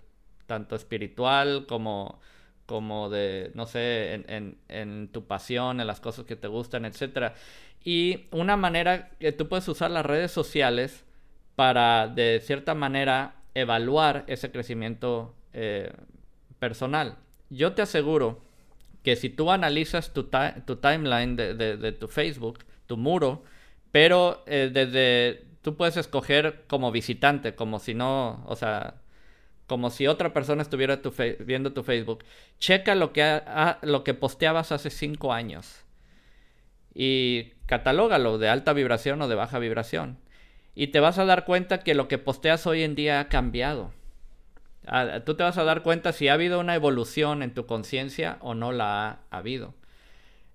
[0.53, 2.19] tanto espiritual como,
[2.67, 7.33] como de, no sé, en, en, tu pasión, en las cosas que te gustan, etc.
[7.83, 11.05] Y una manera que tú puedes usar las redes sociales
[11.55, 15.91] para, de cierta manera, evaluar ese crecimiento eh,
[16.59, 17.17] personal.
[17.49, 18.43] Yo te aseguro
[19.01, 20.29] que si tú analizas tu,
[20.67, 23.43] tu timeline de, tu Facebook, tu muro,
[23.91, 29.02] pero eh, desde tú puedes escoger como visitante, como si no, o sea,
[29.67, 30.99] como si otra persona estuviera
[31.39, 32.23] viendo tu Facebook.
[32.59, 35.83] Checa lo que, posteabas hace cinco años
[36.93, 40.17] y catalógalo de alta vibración o de baja vibración.
[40.75, 43.93] Y te vas a dar cuenta que lo que posteas hoy en día ha cambiado.
[44.85, 48.37] Ah, tú te vas a dar cuenta si ha habido una evolución en tu conciencia
[48.41, 49.75] o no la ha habido.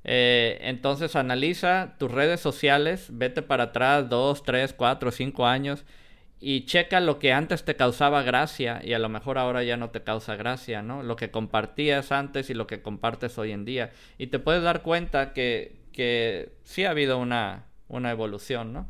[0.04, 5.84] Eh, entonces analiza tus redes sociales, vete para atrás dos, tres, cuatro, cinco años
[6.40, 9.90] y checa lo que antes te causaba gracia y a lo mejor ahora ya no
[9.90, 11.02] te causa gracia, ¿no?
[11.02, 13.90] Lo que compartías antes y lo que compartes hoy en día.
[14.18, 18.86] Y te puedes dar cuenta que, que sí ha habido una, una evolución, ¿no?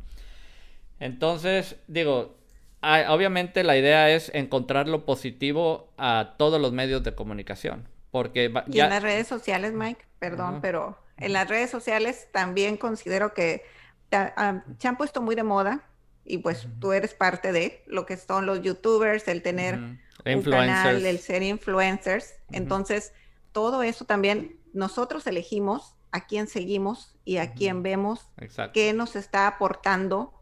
[0.99, 2.37] Entonces, digo,
[2.81, 7.87] obviamente la idea es encontrar lo positivo a todos los medios de comunicación.
[8.11, 13.33] Porque y en las redes sociales, Mike, perdón, pero en las redes sociales también considero
[13.33, 13.63] que
[14.11, 15.88] ah, se han puesto muy de moda
[16.29, 21.03] y pues tú eres parte de lo que son los youtubers, el tener un canal,
[21.03, 22.35] el ser influencers.
[22.51, 23.13] Entonces,
[23.51, 28.29] todo eso también nosotros elegimos a quién seguimos y a quién vemos
[28.73, 30.33] qué nos está aportando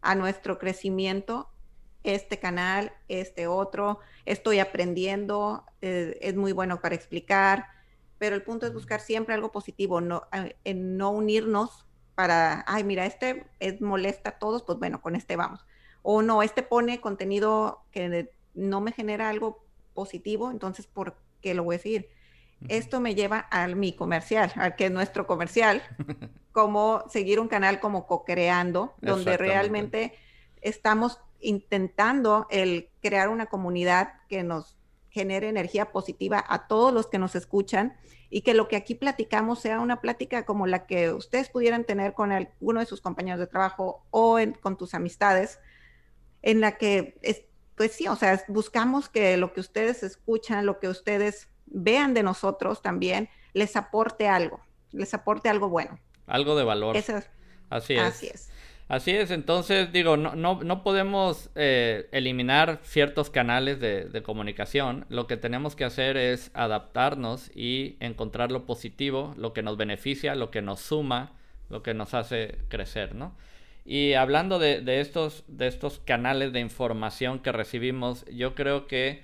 [0.00, 1.50] a nuestro crecimiento
[2.04, 7.66] este canal, este otro, estoy aprendiendo, eh, es muy bueno para explicar,
[8.18, 10.28] pero el punto es buscar siempre algo positivo, no,
[10.64, 15.36] en no unirnos para, ay, mira, este es, molesta a todos, pues bueno, con este
[15.36, 15.64] vamos.
[16.02, 21.64] O no, este pone contenido que no me genera algo positivo, entonces, ¿por qué lo
[21.64, 22.08] voy a seguir?
[22.68, 25.82] Esto me lleva a mi comercial, al que es nuestro comercial,
[26.52, 30.14] como seguir un canal como co-creando, donde realmente
[30.60, 34.76] estamos intentando el crear una comunidad que nos
[35.12, 37.96] genere energía positiva a todos los que nos escuchan
[38.30, 42.14] y que lo que aquí platicamos sea una plática como la que ustedes pudieran tener
[42.14, 45.60] con alguno de sus compañeros de trabajo o con tus amistades,
[46.40, 47.20] en la que,
[47.76, 52.22] pues sí, o sea, buscamos que lo que ustedes escuchan, lo que ustedes vean de
[52.22, 54.60] nosotros también, les aporte algo,
[54.92, 55.98] les aporte algo bueno.
[56.26, 56.96] Algo de valor.
[56.96, 58.00] Así es.
[58.00, 58.51] Así es.
[58.88, 65.06] Así es, entonces digo, no, no, no podemos eh, eliminar ciertos canales de, comunicación.
[65.08, 70.34] Lo que tenemos que hacer es adaptarnos y encontrar lo positivo, lo que nos beneficia,
[70.34, 71.32] lo que nos suma,
[71.70, 73.34] lo que nos hace crecer, ¿no?
[73.84, 79.22] Y hablando de, estos, de estos canales de información que recibimos, yo creo que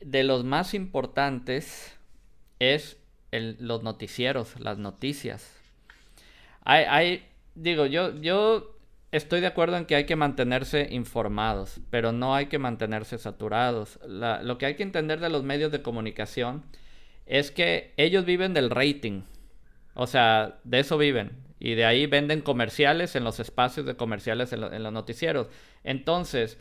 [0.00, 1.98] de los más importantes
[2.60, 2.98] es
[3.32, 5.52] los noticieros, las noticias.
[6.62, 7.26] Hay, hay
[7.56, 8.76] digo, yo, yo
[9.10, 13.98] estoy de acuerdo en que hay que mantenerse informados, pero no hay que mantenerse saturados.
[14.06, 16.64] lo que hay que entender de los medios de comunicación
[17.26, 19.22] es que ellos viven del rating.
[19.94, 21.32] O sea, de eso viven.
[21.58, 25.48] Y de ahí venden comerciales en los espacios de comerciales en, los noticieros.
[25.82, 26.58] Entonces,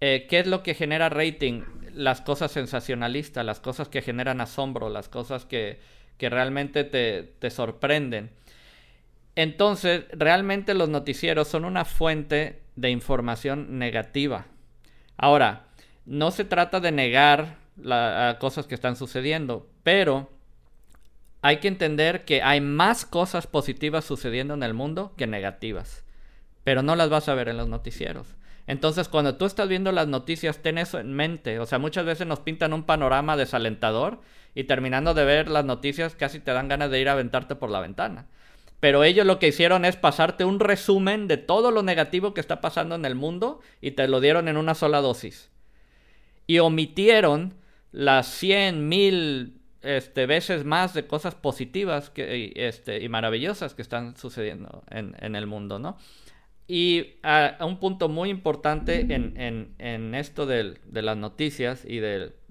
[0.00, 1.62] eh, ¿qué es lo que genera rating?
[1.92, 5.80] Las cosas sensacionalistas, las cosas que generan asombro, las cosas que,
[6.16, 8.30] que realmente te, te sorprenden.
[9.34, 14.46] Entonces, realmente los noticieros son una fuente de información negativa.
[15.16, 15.66] Ahora,
[16.04, 20.30] no se trata de negar las cosas que están sucediendo, pero
[21.40, 26.04] hay que entender que hay más cosas positivas sucediendo en el mundo que negativas,
[26.64, 28.36] pero no las vas a ver en los noticieros.
[28.66, 31.58] Entonces, cuando tú estás viendo las noticias, ten eso en mente.
[31.58, 34.20] O sea, muchas veces nos pintan un panorama desalentador
[34.54, 37.70] y terminando de ver las noticias casi te dan ganas de ir a aventarte por
[37.70, 38.26] la ventana.
[38.82, 42.60] Pero ellos lo que hicieron es pasarte un resumen de todo lo negativo que está
[42.60, 45.52] pasando en el mundo y te lo dieron en una sola dosis.
[46.48, 47.54] Y omitieron
[47.92, 54.82] las 100 mil este, veces más de cosas positivas este, y maravillosas que están sucediendo
[54.90, 55.96] en, el mundo, ¿no?
[56.66, 62.00] Y a, un punto muy importante en, esto de, las noticias y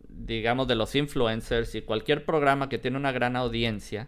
[0.08, 4.08] digamos, de los influencers y cualquier programa que tiene una gran audiencia,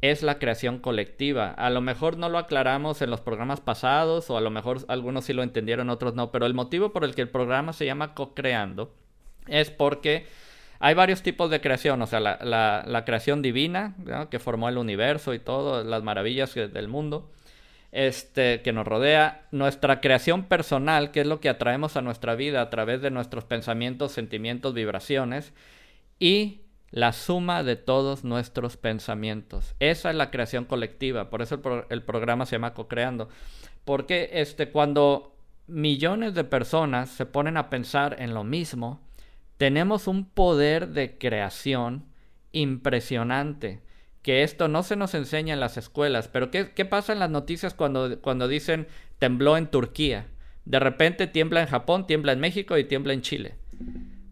[0.00, 1.50] es la creación colectiva.
[1.50, 5.24] A lo mejor no lo aclaramos en los programas pasados o a lo mejor algunos
[5.24, 8.14] sí lo entendieron, otros no, pero el motivo por el que el programa se llama
[8.14, 8.94] Co-Creando
[9.46, 10.26] es porque
[10.78, 13.96] hay varios tipos de creación, o sea, la, creación divina,
[14.30, 17.30] que formó el universo y todo, las maravillas del mundo
[17.92, 22.60] este, que nos rodea, nuestra creación personal, que es lo que atraemos a nuestra vida
[22.60, 25.52] a través de nuestros pensamientos, sentimientos, vibraciones,
[26.18, 29.74] y la suma de todos nuestros pensamientos.
[29.78, 33.28] Esa es la creación colectiva, por eso el, programa se llama Co-Creando.
[33.84, 39.00] Porque este, cuando millones de personas se ponen a pensar en lo mismo,
[39.56, 42.06] tenemos un poder de creación
[42.52, 43.82] impresionante.
[44.22, 46.28] Que esto no se nos enseña en las escuelas.
[46.28, 50.26] Pero ¿qué, pasa en las noticias cuando dicen tembló en Turquía?
[50.64, 53.54] De repente tiembla en Japón, tiembla en México y tiembla en Chile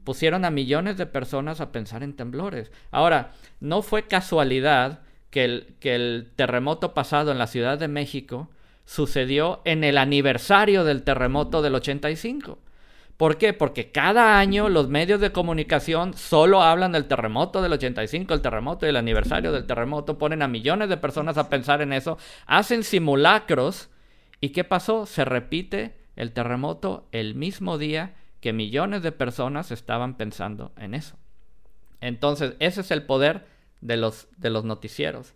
[0.06, 2.70] pusieron a millones de personas a pensar en temblores.
[2.92, 8.48] Ahora, no fue casualidad que el, terremoto pasado en la Ciudad de México
[8.84, 12.56] sucedió en el aniversario del terremoto del 85.
[13.16, 13.52] ¿Por qué?
[13.52, 18.86] Porque cada año los medios de comunicación solo hablan del terremoto del 85, el terremoto
[18.86, 22.16] y el aniversario del terremoto, ponen a millones de personas a pensar en eso,
[22.46, 23.90] hacen simulacros
[24.40, 25.04] y ¿qué pasó?
[25.04, 28.14] Se repite el terremoto el mismo día
[28.46, 31.16] que millones de personas estaban pensando en eso.
[32.00, 33.44] Entonces, ese es el poder
[33.80, 35.34] de los, de los noticieros.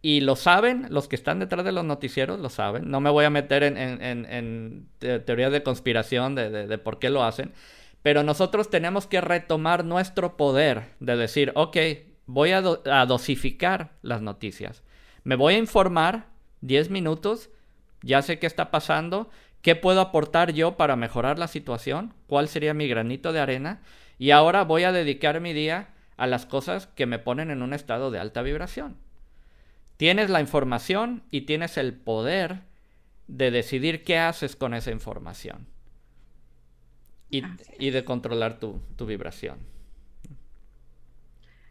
[0.00, 2.88] Y lo saben, los que están detrás de los noticieros lo saben.
[2.88, 7.24] No me voy a meter en, en, teorías de conspiración de, de, por qué lo
[7.24, 7.52] hacen.
[8.00, 11.78] Pero nosotros tenemos que retomar nuestro poder de decir, ok,
[12.26, 14.84] voy a, a dosificar las noticias.
[15.24, 16.26] Me voy a informar
[16.60, 17.50] 10 minutos,
[18.02, 19.30] ya sé qué está pasando,
[19.62, 23.82] qué puedo aportar yo para mejorar la situación, cuál sería mi granito de arena.
[24.18, 27.72] Y ahora voy a dedicar mi día a las cosas que me ponen en un
[27.72, 28.96] estado de alta vibración.
[29.96, 32.62] Tienes la información y tienes el poder
[33.26, 35.66] de decidir qué haces con esa información.
[37.32, 39.58] Y, de controlar tu, vibración.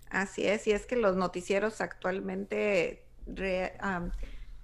[0.10, 3.04] Así es, y es que los noticieros actualmente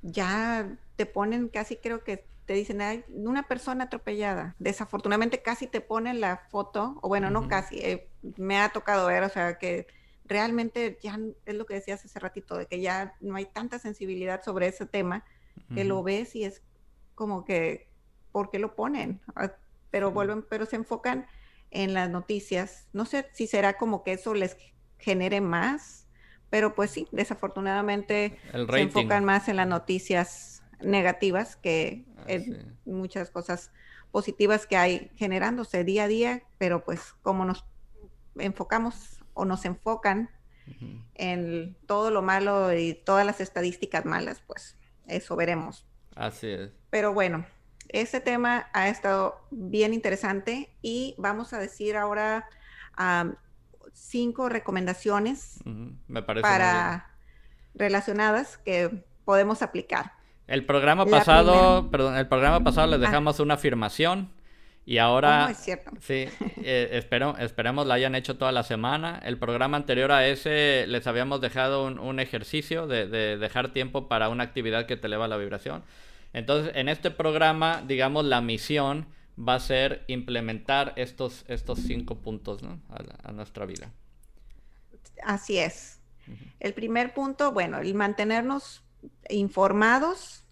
[0.01, 4.55] ya te ponen casi creo que te dicen, hay una persona atropellada.
[4.59, 9.23] Desafortunadamente casi te ponen la foto, o bueno, no casi, eh, me ha tocado ver,
[9.23, 9.87] o sea, que
[10.25, 14.43] realmente ya es lo que decías hace ratito, de que ya no hay tanta sensibilidad
[14.43, 15.23] sobre ese tema,
[15.73, 16.61] que lo ves y es
[17.15, 17.87] como que,
[18.31, 19.21] ¿por qué lo ponen?
[19.35, 19.53] Ah,
[19.89, 21.25] pero vuelven, pero se enfocan
[21.71, 22.87] en las noticias.
[22.93, 24.57] No sé si será como que eso les
[24.99, 26.07] genere más,
[26.49, 33.71] pero pues sí, desafortunadamente se enfocan más en las noticias negativas que ah, muchas cosas
[34.11, 37.65] positivas que hay generándose día a día, pero pues como nos
[38.37, 40.29] enfocamos o nos enfocan
[41.13, 45.85] en todo lo malo y todas las estadísticas malas, pues eso veremos.
[46.15, 46.71] Así es.
[46.89, 47.45] Pero bueno,
[47.89, 52.49] ese tema ha estado bien interesante y vamos a decir ahora
[53.93, 55.59] cinco recomendaciones
[56.41, 57.11] para
[57.73, 60.13] relacionadas que podemos aplicar.
[60.47, 63.01] El programa pasado, perdón, el programa pasado les ah.
[63.01, 64.29] dejamos una afirmación
[64.85, 65.91] y ahora, es cierto.
[65.99, 66.27] sí,
[66.63, 69.19] eh, espero, esperemos la hayan hecho toda la semana.
[69.23, 74.43] El programa anterior a ese les habíamos dejado un, ejercicio de, dejar tiempo para una
[74.43, 75.83] actividad que te eleva la vibración.
[76.33, 82.61] Entonces, en este programa, digamos, la misión va a ser implementar estos, estos cinco puntos
[82.61, 82.79] ¿no?
[83.23, 83.91] a, nuestra vida.
[85.23, 85.99] Así es.
[86.59, 88.84] El primer punto, bueno, el mantenernos
[89.29, 90.45] informados,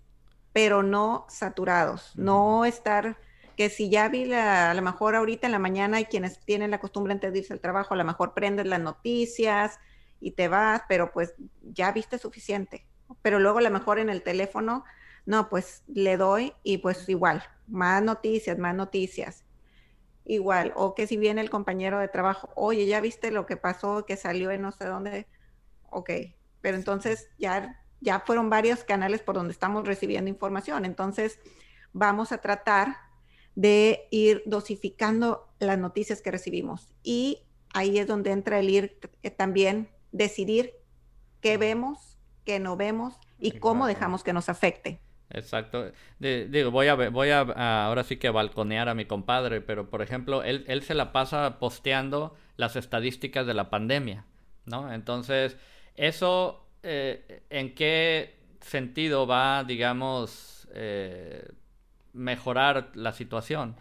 [0.54, 3.18] pero no saturados, no estar
[3.56, 6.72] que si ya vi la, a lo mejor ahorita en la mañana hay quienes tienen
[6.72, 9.80] la costumbre antes de irse al trabajo, a lo mejor prendes las noticias
[10.20, 12.88] y te vas, pero pues ya viste suficiente.
[13.22, 14.84] Pero luego a lo mejor en el teléfono,
[15.26, 19.46] no, pues le doy y pues igual, más noticias, más noticias.
[20.26, 24.06] Igual, o que si viene el compañero de trabajo, oye, ya viste lo que pasó,
[24.06, 25.28] que salió en no sé dónde,
[25.90, 26.10] ok,
[26.62, 31.40] pero entonces ya, ya fueron varios canales por donde estamos recibiendo información, entonces
[31.94, 32.98] vamos a tratar
[33.56, 36.94] de ir dosificando las noticias que recibimos.
[37.04, 40.74] Y ahí es donde entra el ir eh, también decidir
[41.40, 45.00] qué vemos, qué no vemos y cómo dejamos que nos afecte.
[45.30, 45.92] Exacto.
[46.20, 50.44] digo, voy a voy a, ahora sí que balconear a mi compadre, pero por ejemplo,
[50.44, 54.26] él, él se la pasa posteando las estadísticas de la pandemia,
[54.66, 54.94] ¿no?
[54.94, 55.58] Entonces,
[55.96, 61.46] eso, eh, ¿en qué sentido va, digamos, eh,
[62.14, 63.76] mejorar la situación.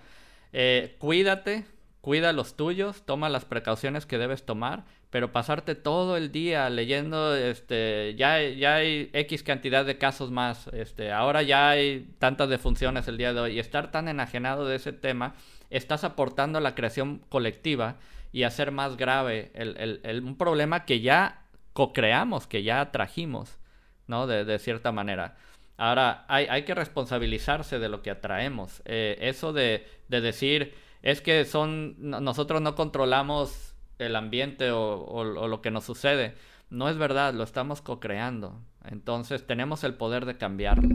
[0.52, 1.64] Eh, cuídate,
[2.00, 7.36] cuida los tuyos, toma las precauciones que debes tomar, pero pasarte todo el día leyendo,
[7.36, 13.06] este, ya, ya hay X cantidad de casos más, este, ahora ya hay tantas defunciones
[13.08, 15.34] el día de hoy, y estar tan enajenado de ese tema,
[15.68, 17.98] estás aportando a la creación colectiva
[18.32, 21.41] y hacer más grave el, un problema que ya
[21.72, 23.58] co-creamos, que ya trajimos,
[24.06, 24.26] ¿no?
[24.26, 25.36] De, cierta manera.
[25.76, 28.82] Ahora, hay, que responsabilizarse de lo que atraemos.
[28.84, 35.70] Eh, eso de, decir, es que son, nosotros no controlamos el ambiente o, lo que
[35.70, 36.34] nos sucede.
[36.70, 38.60] No es verdad, lo estamos co-creando.
[38.84, 40.88] Entonces tenemos el poder de cambiarlo.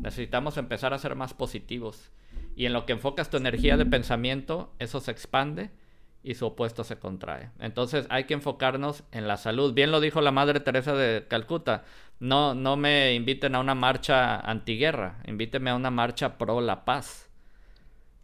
[0.00, 2.10] Necesitamos empezar a ser más positivos.
[2.54, 5.70] Y en lo que enfocas tu energía de pensamiento, eso se expande
[6.22, 7.50] y su opuesto se contrae.
[7.58, 9.74] Entonces hay que enfocarnos en la salud.
[9.74, 11.84] Bien lo dijo la Madre Teresa de Calcuta.
[12.20, 17.28] No, no me inviten a una marcha antiguerra, invíteme a una marcha pro la paz.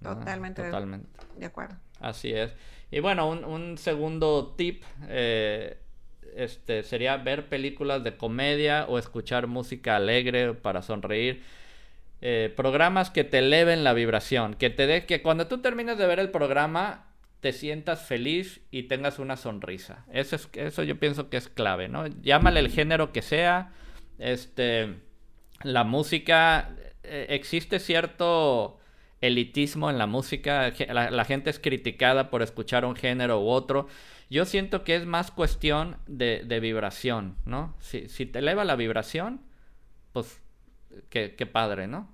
[0.03, 0.63] Totalmente.
[0.63, 1.21] Totalmente.
[1.39, 1.77] De acuerdo.
[2.01, 2.55] Así es.
[2.91, 5.79] Y bueno, un, segundo tip eh,
[6.37, 11.43] este, sería ver películas de comedia o escuchar música alegre para sonreír.
[12.21, 16.07] Eh, programas que te eleven la vibración, que te dé que cuando tú termines de
[16.07, 17.07] ver el programa
[17.45, 20.07] te sientas feliz y tengas una sonrisa.
[20.11, 22.07] Eso, es, eso yo pienso que es clave, ¿no?
[22.07, 23.71] Llámale el género que sea,
[24.19, 24.95] este,
[25.63, 28.79] la música, eh, existe cierto
[29.21, 33.89] elitismo en la música, la, gente es criticada por escuchar un género u otro.
[34.31, 37.77] Yo siento que es más cuestión de, vibración, ¿no?
[37.79, 39.43] Si, te eleva la vibración,
[40.15, 40.41] pues
[41.11, 42.11] qué, padre, ¿no?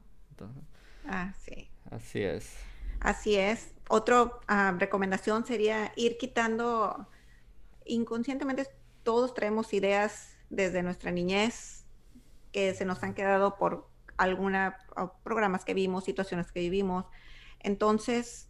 [1.06, 1.68] ah, sí.
[1.88, 2.58] Así es.
[2.98, 3.72] Así es.
[3.92, 7.08] Otra ah, recomendación sería ir quitando
[7.84, 8.68] inconscientemente
[9.02, 11.84] todos traemos ideas desde nuestra niñez
[12.52, 14.74] que se nos han quedado por algunos
[15.24, 17.04] programas que vimos, situaciones que vivimos.
[17.58, 18.48] Entonces,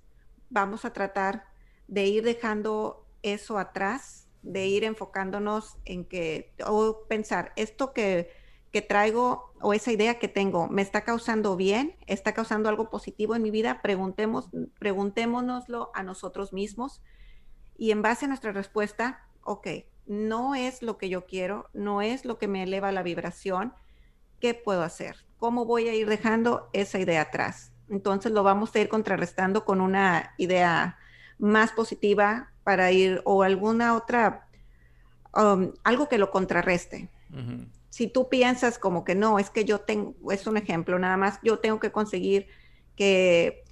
[0.51, 1.47] vamos a tratar
[1.89, 8.31] de ir dejando eso atrás, de ir enfocándonos en que, o pensar, esto que,
[8.73, 11.97] que traigo o esa idea que tengo, ¿me está causando bien?
[12.07, 13.83] ¿Está causando algo positivo en mi vida?
[13.83, 14.49] Preguntemos,
[14.79, 17.03] preguntémonoslo a nosotros mismos
[17.77, 19.67] y en base a nuestra respuesta, ok,
[20.07, 23.75] no es lo que yo quiero, no es lo que me eleva la vibración,
[24.41, 25.17] ¿qué puedo hacer?
[25.39, 27.73] ¿Cómo voy a ir dejando esa idea atrás?
[27.89, 30.99] Entonces lo vamos a ir contrarrestando con una idea
[31.39, 34.47] más positiva para ir o alguna otra,
[35.35, 37.09] um, algo que lo contrarreste.
[37.91, 41.39] Si tú piensas como que no, es que yo tengo, es un ejemplo nada más,
[41.43, 42.47] yo tengo que conseguir
[42.97, 43.65] que,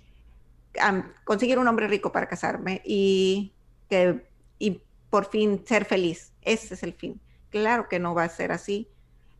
[1.24, 3.54] conseguir un hombre rico para casarme y
[3.88, 7.20] que, y por fin ser feliz, ese es el fin.
[7.50, 8.90] Claro que no va a ser así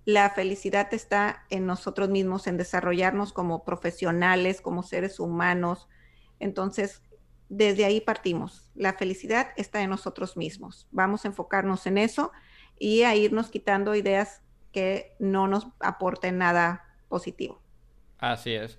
[0.08, 5.86] la felicidad está en nosotros mismos, en desarrollarnos como profesionales, como seres humanos.
[6.40, 7.02] Entonces,
[7.50, 8.70] desde ahí partimos.
[8.74, 10.88] La felicidad está en nosotros mismos.
[10.92, 12.32] Vamos a enfocarnos en eso
[12.78, 14.40] y a irnos quitando ideas
[14.72, 17.60] que no nos aporten nada positivo.
[18.18, 18.78] Así es.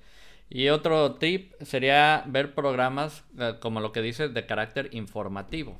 [0.49, 5.77] Y otro tip sería ver programas, eh, como lo que dices, de carácter informativo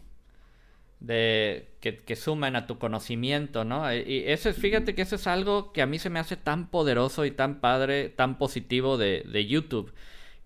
[1.00, 3.94] de que, suman a tu conocimiento, ¿no?
[3.94, 7.26] Y eso fíjate que eso es algo que a mí se me hace tan poderoso
[7.26, 9.94] y tan padre, tan positivo de YouTube,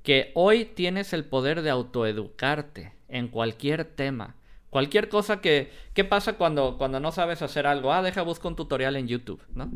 [0.03, 4.36] que hoy tienes el poder de autoeducarte en cualquier tema.
[4.74, 5.71] Cualquier cosa que...
[5.93, 7.93] ¿Qué pasa cuando, cuando no sabes hacer algo?
[7.93, 9.71] Ah, deja, busco un tutorial en YouTube, ¿no?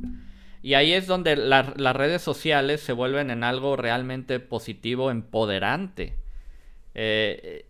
[0.62, 6.16] Y ahí es donde las redes sociales se vuelven en algo realmente positivo, empoderante.
[7.00, 7.66] Eh,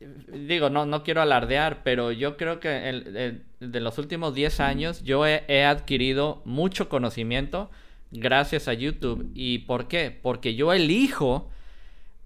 [0.47, 5.27] digo, no, no quiero alardear, pero yo creo que de los últimos 10 años yo
[5.27, 7.69] he, adquirido mucho conocimiento
[8.11, 9.29] gracias a YouTube.
[9.35, 10.17] ¿Y por qué?
[10.21, 11.51] Porque yo elijo,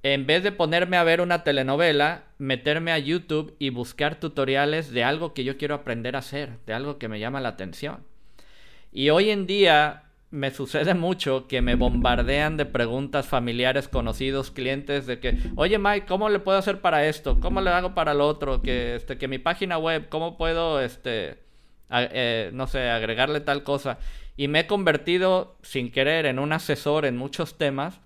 [0.04, 5.04] en vez de ponerme a ver una telenovela, meterme a YouTube y buscar tutoriales de
[5.04, 8.04] algo que yo quiero aprender a hacer, de algo que me llama la atención.
[8.92, 15.06] Y hoy en día me sucede mucho que me bombardean de preguntas familiares, conocidos, clientes
[15.06, 17.40] de que, oye Mike, ¿cómo le puedo hacer para esto?
[17.40, 18.62] ¿Cómo le hago para lo otro?
[18.64, 21.38] Que, este, que mi página web, ¿cómo puedo, este,
[21.92, 24.00] eh, no sé, agregarle tal cosa?
[24.36, 28.00] Y me he convertido, sin querer, en un asesor en muchos temas,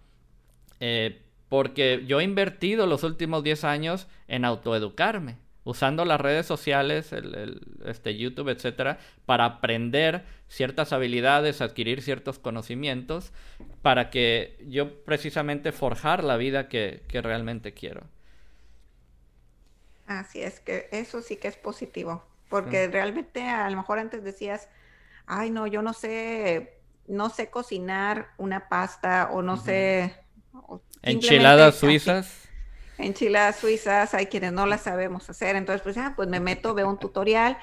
[0.81, 1.21] eh,
[1.55, 7.61] porque yo he invertido los últimos 10 años en autoeducarme usando las redes sociales, el,
[7.85, 13.31] este, YouTube, etcétera, para aprender ciertas habilidades, adquirir ciertos conocimientos,
[13.81, 18.01] para que yo precisamente forjar la vida que, realmente quiero.
[20.05, 24.67] Así es, que eso sí que es positivo, porque realmente a lo mejor antes decías,
[25.25, 30.19] ay no, yo no sé, no sé cocinar una pasta o no sé...
[31.05, 32.45] Enchiladas suizas
[32.97, 36.89] enchiladas suizas, hay quienes no las sabemos hacer, entonces pues, ya, pues me meto, veo
[36.89, 37.57] un tutorial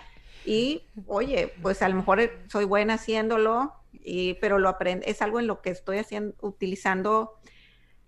[0.44, 5.38] y, oye, pues a lo mejor soy buena haciéndolo, y, pero lo aprendo, es algo
[5.40, 7.38] en lo que estoy haciendo, utilizando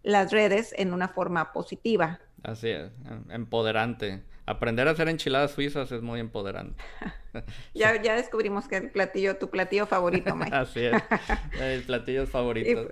[0.02, 2.20] las redes en una forma positiva.
[2.42, 4.22] Así es, em, empoderante.
[4.46, 6.84] Aprender a hacer enchiladas suizas es muy empoderante.
[7.74, 10.54] ya, ya descubrimos que el platillo, tu platillo favorito, Mike.
[10.54, 11.02] Así es,
[11.58, 12.88] el platillo favorito.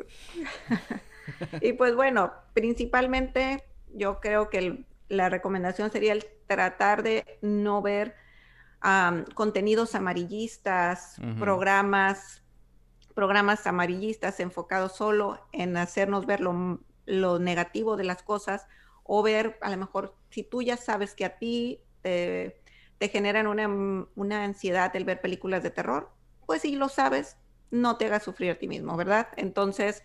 [1.61, 3.65] y pues bueno, principalmente
[3.95, 8.15] yo creo que la recomendación sería el tratar de no ver
[9.35, 12.43] contenidos amarillistas, programas,
[13.15, 18.67] programas amarillistas enfocados solo en hacernos ver lo, negativo de las cosas
[19.05, 22.61] o ver, a lo mejor, si tú ya sabes que a ti te,
[23.01, 23.69] generan una,
[24.15, 26.11] una ansiedad el ver películas de terror,
[26.47, 27.37] pues si lo sabes,
[27.71, 29.29] no te hagas sufrir a ti mismo, ¿verdad?
[29.37, 30.03] Entonces,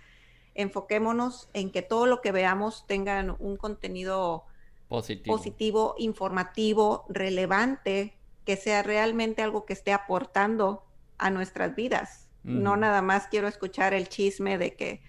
[0.58, 4.46] enfoquémonos en que todo lo que veamos tengan un contenido
[4.90, 5.96] positivo.
[5.98, 10.84] informativo, relevante, que sea realmente algo que esté aportando
[11.18, 12.26] a nuestras vidas.
[12.44, 15.02] No nada más quiero escuchar el chisme de que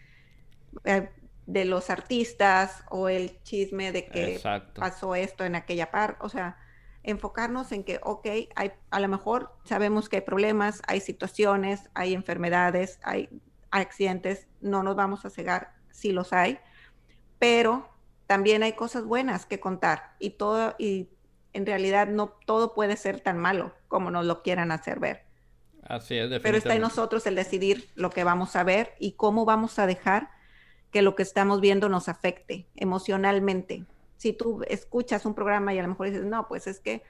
[0.84, 1.08] eh,
[1.46, 4.40] de los artistas o el chisme de que
[4.74, 6.18] pasó esto en aquella parte.
[6.20, 6.58] O sea,
[7.04, 8.26] enfocarnos en que, ok,
[8.56, 13.28] hay, a lo mejor sabemos que hay problemas, hay situaciones, hay enfermedades, hay
[13.70, 16.58] accidentes, no nos vamos a cegar si los hay,
[17.38, 17.88] pero
[18.26, 21.08] también hay cosas buenas que contar y todo, y
[21.52, 25.24] en realidad no todo puede ser tan malo como nos lo quieran hacer ver.
[25.82, 26.80] Así es, Pero está en definitivamente.
[26.80, 30.30] nosotros el decidir lo que vamos a ver y cómo vamos a dejar
[30.90, 33.84] que lo que estamos viendo nos afecte emocionalmente.
[34.16, 37.02] Si tú escuchas un programa y a lo mejor dices, no, pues es que,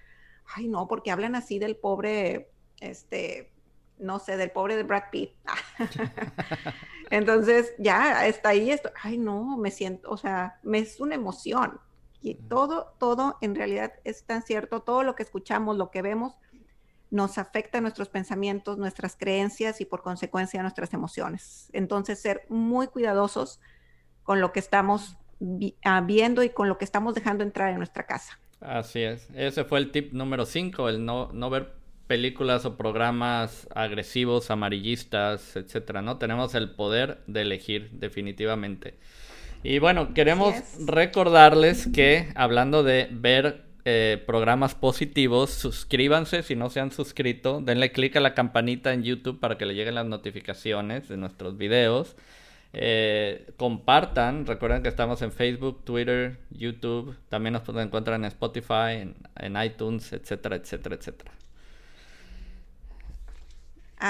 [0.54, 2.50] ay, no, porque hablan así del pobre,
[2.80, 3.50] este,
[3.98, 5.30] no sé, del pobre de Brad Pitt.
[7.10, 11.80] Entonces, ya está ahí esto, ay, no, me siento, o sea, me es una emoción.
[12.20, 16.34] Y todo, todo en realidad es tan cierto, todo lo que escuchamos, lo que vemos,
[17.10, 21.70] nos afecta nuestros pensamientos, nuestras creencias y por consecuencia nuestras emociones.
[21.72, 23.60] Entonces, ser muy cuidadosos
[24.24, 27.78] con lo que estamos vi- ah, viendo y con lo que estamos dejando entrar en
[27.78, 28.38] nuestra casa.
[28.60, 29.28] Así es.
[29.34, 31.72] Ese fue el tip número 5, el no, no ver
[32.08, 36.16] películas o programas agresivos, amarillistas, etcétera, ¿no?
[36.16, 38.94] Tenemos el poder de elegir, definitivamente.
[39.62, 40.86] Y bueno, queremos es.
[40.86, 47.92] recordarles que, hablando de ver eh, programas positivos, suscríbanse si no se han suscrito, denle
[47.92, 52.16] clic a la campanita en YouTube para que le lleguen las notificaciones de nuestros videos.
[52.72, 59.00] Eh, compartan, recuerden que estamos en Facebook, Twitter, YouTube, también nos pueden encontrar en Spotify,
[59.00, 61.32] en, en iTunes, etcétera, etcétera, etcétera.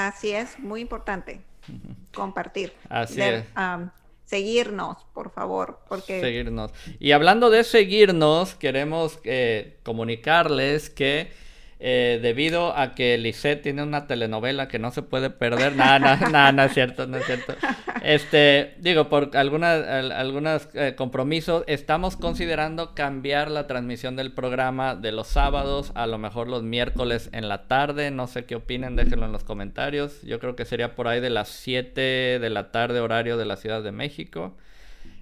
[0.07, 1.41] Así es, muy importante
[2.15, 2.73] compartir.
[2.89, 3.45] Así De- es.
[4.25, 6.73] seguirnos, por favor, porque seguirnos.
[6.99, 11.33] Y hablando de seguirnos, queremos eh, comunicarles que
[11.81, 16.29] eh, debido a que Lisette tiene una telenovela que no se puede perder, nada, nada,
[16.29, 17.55] nada, no es cierto, no es cierto.
[18.03, 24.95] Este, digo, por algunas, al- algunos eh, compromisos, estamos considerando cambiar la transmisión del programa
[24.97, 28.11] de los sábados a lo mejor los miércoles en la tarde.
[28.11, 30.23] No sé qué opinen, déjenlo en los comentarios.
[30.23, 33.57] Yo creo que sería por ahí de las 7 de la tarde, horario de la
[33.57, 34.57] Ciudad de México.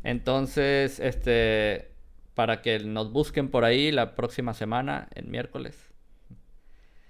[0.05, 1.91] Entonces, este,
[2.35, 5.77] para que nos busquen por ahí la próxima semana, el miércoles.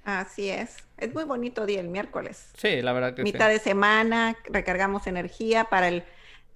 [0.06, 0.76] Así es.
[0.96, 2.50] Es muy bonito día el miércoles.
[2.56, 3.24] Sí, la verdad que sí.
[3.24, 6.04] Mitad de semana, recargamos energía para el,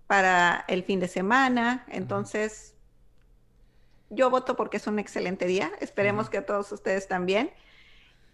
[0.07, 1.85] para el fin de semana.
[1.89, 2.75] Entonces,
[4.09, 5.71] yo voto porque es un excelente día.
[5.81, 7.51] Esperemos que a todos ustedes también.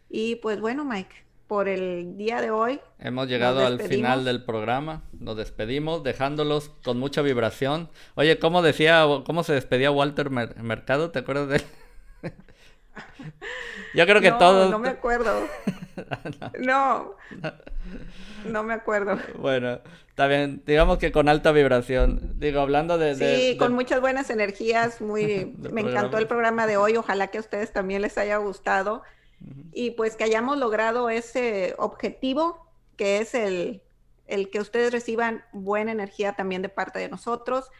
[0.08, 5.02] Y pues bueno, Mike, por el día de hoy, Hemos llegado al final del programa.
[5.18, 7.90] Nos despedimos dejándolos con mucha vibración.
[8.14, 11.10] Oye, ¿cómo decía, cómo se despedía Walter Mer- Mercado?
[11.10, 11.62] ¿Te acuerdas de él?
[13.94, 14.70] Yo creo que no, todos.
[14.70, 15.32] no me acuerdo.
[16.60, 17.14] No,
[18.44, 19.18] no me acuerdo.
[19.38, 19.80] Bueno,
[20.28, 20.62] bien.
[20.66, 22.38] Digamos que con alta vibración.
[22.38, 23.14] Digo, hablando de.
[23.14, 27.28] Sí, de- con de- muchas buenas energías, muy, me encantó el programa de hoy, ojalá
[27.28, 29.02] que a ustedes también les haya gustado
[29.72, 32.66] y pues que hayamos logrado ese objetivo
[32.96, 33.82] que es el,
[34.26, 37.70] el que ustedes reciban buena energía también de parte de nosotros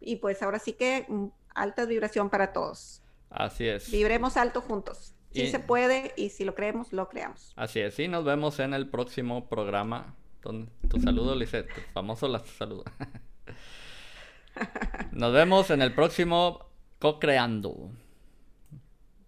[0.00, 3.01] y pues ahora sí que mm, alta vibración para todos.
[3.32, 3.90] Así es.
[3.90, 5.14] Vibremos alto juntos.
[5.32, 7.52] Sí Y- se puede y si lo creemos, lo creamos.
[7.56, 7.98] Así es.
[7.98, 10.14] Y nos vemos en el próximo programa.
[10.42, 11.72] Tu saludo, Lisette.
[11.72, 12.84] Tu famoso la saludo.
[15.12, 16.66] Nos vemos en el próximo
[16.98, 17.90] Co-Creando.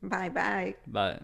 [0.03, 0.77] Bye bye.
[0.87, 1.21] Bye.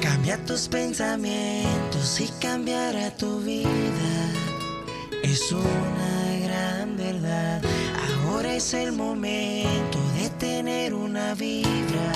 [0.00, 4.32] Cambia tus pensamientos si cambiara tu vida,
[5.22, 7.62] es una gran verdad.
[8.24, 12.12] Ahora es el momento de tener una vibra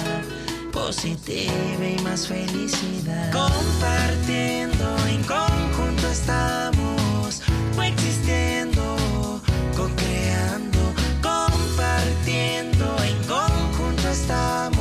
[0.73, 3.31] positiva y más felicidad.
[3.33, 7.43] Compartiendo en conjunto estamos,
[7.77, 9.41] coexistiendo,
[9.77, 10.81] co-creando,
[11.23, 14.76] compartiendo en conjunto estamos.